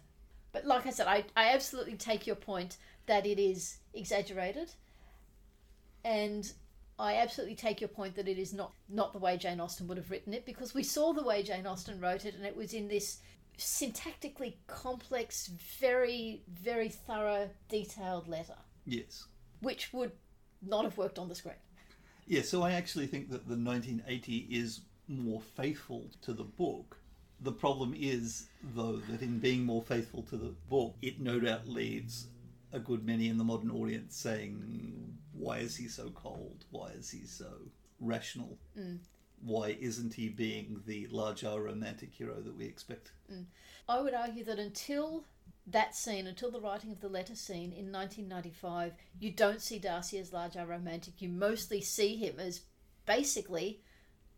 [0.51, 4.72] But like I said, I, I absolutely take your point that it is exaggerated.
[6.03, 6.51] And
[6.97, 9.97] I absolutely take your point that it is not, not the way Jane Austen would
[9.97, 12.74] have written it because we saw the way Jane Austen wrote it and it was
[12.74, 13.20] in this
[13.60, 15.47] syntactically complex,
[15.80, 19.26] very, very thorough, detailed letter, Yes.
[19.62, 20.12] which would
[20.62, 21.55] not have worked on the screen.
[22.26, 26.97] Yeah, so I actually think that the 1980 is more faithful to the book.
[27.41, 31.68] The problem is, though, that in being more faithful to the book, it no doubt
[31.68, 32.28] leaves
[32.72, 36.66] a good many in the modern audience saying, why is he so cold?
[36.70, 37.51] Why is he so
[37.99, 38.57] rational?
[38.78, 38.99] Mm.
[39.43, 43.11] Why isn't he being the large R romantic hero that we expect?
[43.31, 43.45] Mm.
[43.87, 45.25] I would argue that until
[45.67, 50.17] that scene, until the writing of the letter scene in 1995, you don't see Darcy
[50.17, 51.21] as large R romantic.
[51.21, 52.61] You mostly see him as
[53.05, 53.81] basically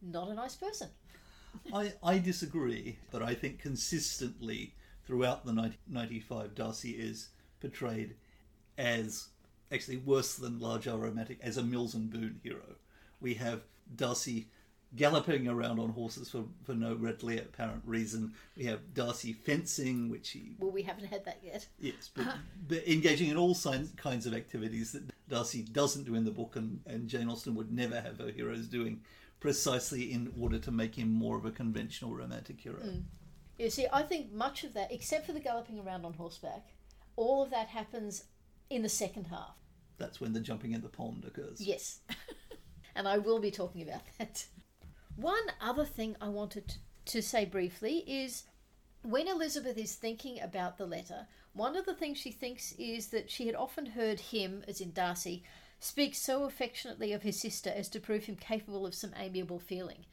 [0.02, 0.90] not a nice person.
[1.74, 4.76] I, I disagree, but I think consistently
[5.06, 7.30] throughout the 1995, Darcy is
[7.60, 8.16] portrayed
[8.78, 9.28] as
[9.72, 12.76] actually worse than Large R Romantic, as a Mills and Boon hero.
[13.20, 13.62] We have
[13.96, 14.48] Darcy
[14.96, 18.34] galloping around on horses for, for no readily apparent reason.
[18.58, 21.68] We have Darcy fencing, which he Well, we haven't had that yet.
[21.80, 22.28] Yes, but,
[22.68, 26.56] but engaging in all signs, kinds of activities that Darcy doesn't do in the book
[26.56, 29.02] and, and Jane Austen would never have her heroes doing,
[29.40, 32.80] precisely in order to make him more of a conventional romantic hero.
[32.80, 33.04] Mm.
[33.58, 36.74] You see, I think much of that, except for the galloping around on horseback,
[37.16, 38.26] all of that happens
[38.70, 39.56] in the second half.
[39.98, 41.62] That's when the jumping in the pond occurs.
[41.62, 42.00] Yes.
[42.96, 44.46] and I will be talking about that.
[45.16, 48.44] One other thing I wanted to, say briefly is
[49.04, 53.30] when Elizabeth is thinking about the letter, one of the things she thinks is that
[53.30, 55.44] she had often heard him, as in Darcy,
[55.80, 60.06] speak so affectionately of his sister as to prove him capable of some amiable feeling.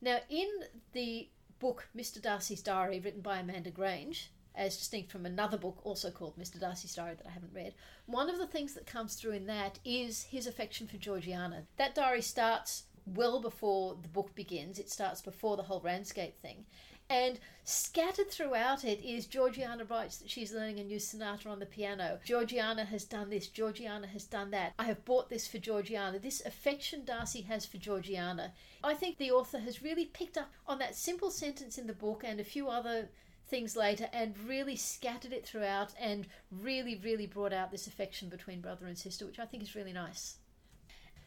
[0.00, 0.48] Now, in
[0.92, 1.28] the
[1.58, 2.20] book Mr.
[2.20, 6.58] Darcy's Diary, written by Amanda Grange, as distinct from another book also called Mr.
[6.58, 7.74] Darcy's Diary that I haven't read,
[8.06, 11.66] one of the things that comes through in that is his affection for Georgiana.
[11.76, 16.64] That diary starts well before the book begins, it starts before the whole Ramsgate thing.
[17.10, 21.66] And scattered throughout it is Georgiana writes that she's learning a new sonata on the
[21.66, 22.20] piano.
[22.24, 24.74] Georgiana has done this, Georgiana has done that.
[24.78, 26.20] I have bought this for Georgiana.
[26.20, 28.52] This affection Darcy has for Georgiana.
[28.84, 32.22] I think the author has really picked up on that simple sentence in the book
[32.24, 33.08] and a few other
[33.48, 36.28] things later and really scattered it throughout and
[36.62, 39.92] really, really brought out this affection between brother and sister, which I think is really
[39.92, 40.36] nice.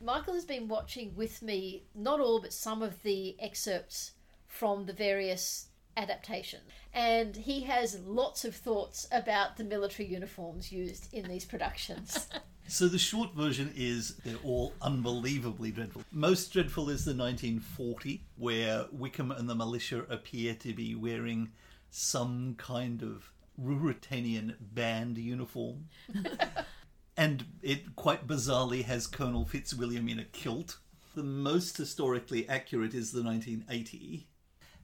[0.03, 4.11] Michael has been watching with me, not all, but some of the excerpts
[4.47, 6.63] from the various adaptations.
[6.93, 12.27] And he has lots of thoughts about the military uniforms used in these productions.
[12.65, 16.03] So the short version is they're all unbelievably dreadful.
[16.13, 21.51] Most dreadful is the 1940, where Wickham and the militia appear to be wearing
[21.91, 25.89] some kind of Ruritanian band uniform.
[27.15, 30.77] and it quite bizarrely has Colonel Fitzwilliam in a kilt.
[31.15, 34.27] The most historically accurate is the 1980.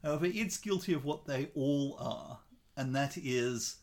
[0.03, 2.39] However, it's guilty of what they all are,
[2.77, 3.77] and that is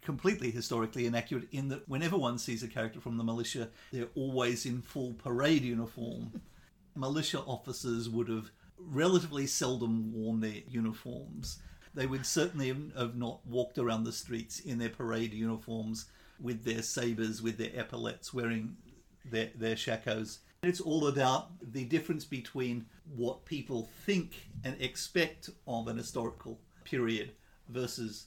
[0.00, 4.64] completely historically inaccurate in that whenever one sees a character from the militia, they're always
[4.64, 6.40] in full parade uniform.
[6.94, 11.58] militia officers would have relatively seldom worn their uniforms.
[11.94, 16.06] They would certainly have not walked around the streets in their parade uniforms
[16.40, 18.76] with their sabres, with their epaulets, wearing
[19.24, 20.38] their, their shakos.
[20.62, 27.32] It's all about the difference between what people think and expect of an historical period
[27.68, 28.26] versus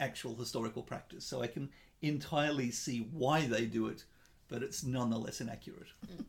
[0.00, 1.24] actual historical practice.
[1.24, 1.68] So I can
[2.02, 4.04] entirely see why they do it,
[4.48, 5.88] but it's nonetheless inaccurate.
[6.06, 6.24] Mm.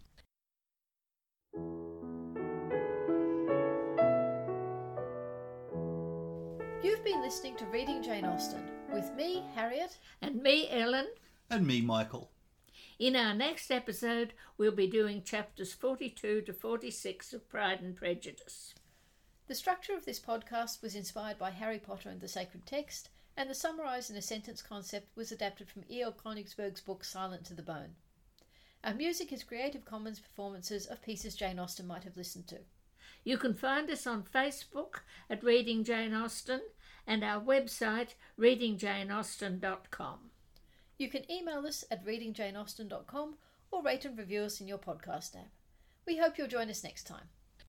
[6.83, 9.97] You've been listening to Reading Jane Austen with me, Harriet.
[10.21, 11.07] And me, Ellen.
[11.49, 12.31] And me, Michael.
[12.99, 18.73] In our next episode, we'll be doing chapters 42 to 46 of Pride and Prejudice.
[19.47, 23.49] The structure of this podcast was inspired by Harry Potter and the Sacred Text, and
[23.49, 26.11] the summarised in a sentence concept was adapted from E.L.
[26.11, 27.95] Konigsburg's book Silent to the Bone.
[28.83, 32.59] Our music is Creative Commons performances of pieces Jane Austen might have listened to.
[33.23, 36.61] You can find us on Facebook at Reading Jane Austen
[37.07, 40.19] and our website readingjaneausten.com.
[40.97, 43.35] You can email us at readingjaneausten.com
[43.71, 45.51] or rate and review us in your podcast app.
[46.05, 47.29] We hope you'll join us next time.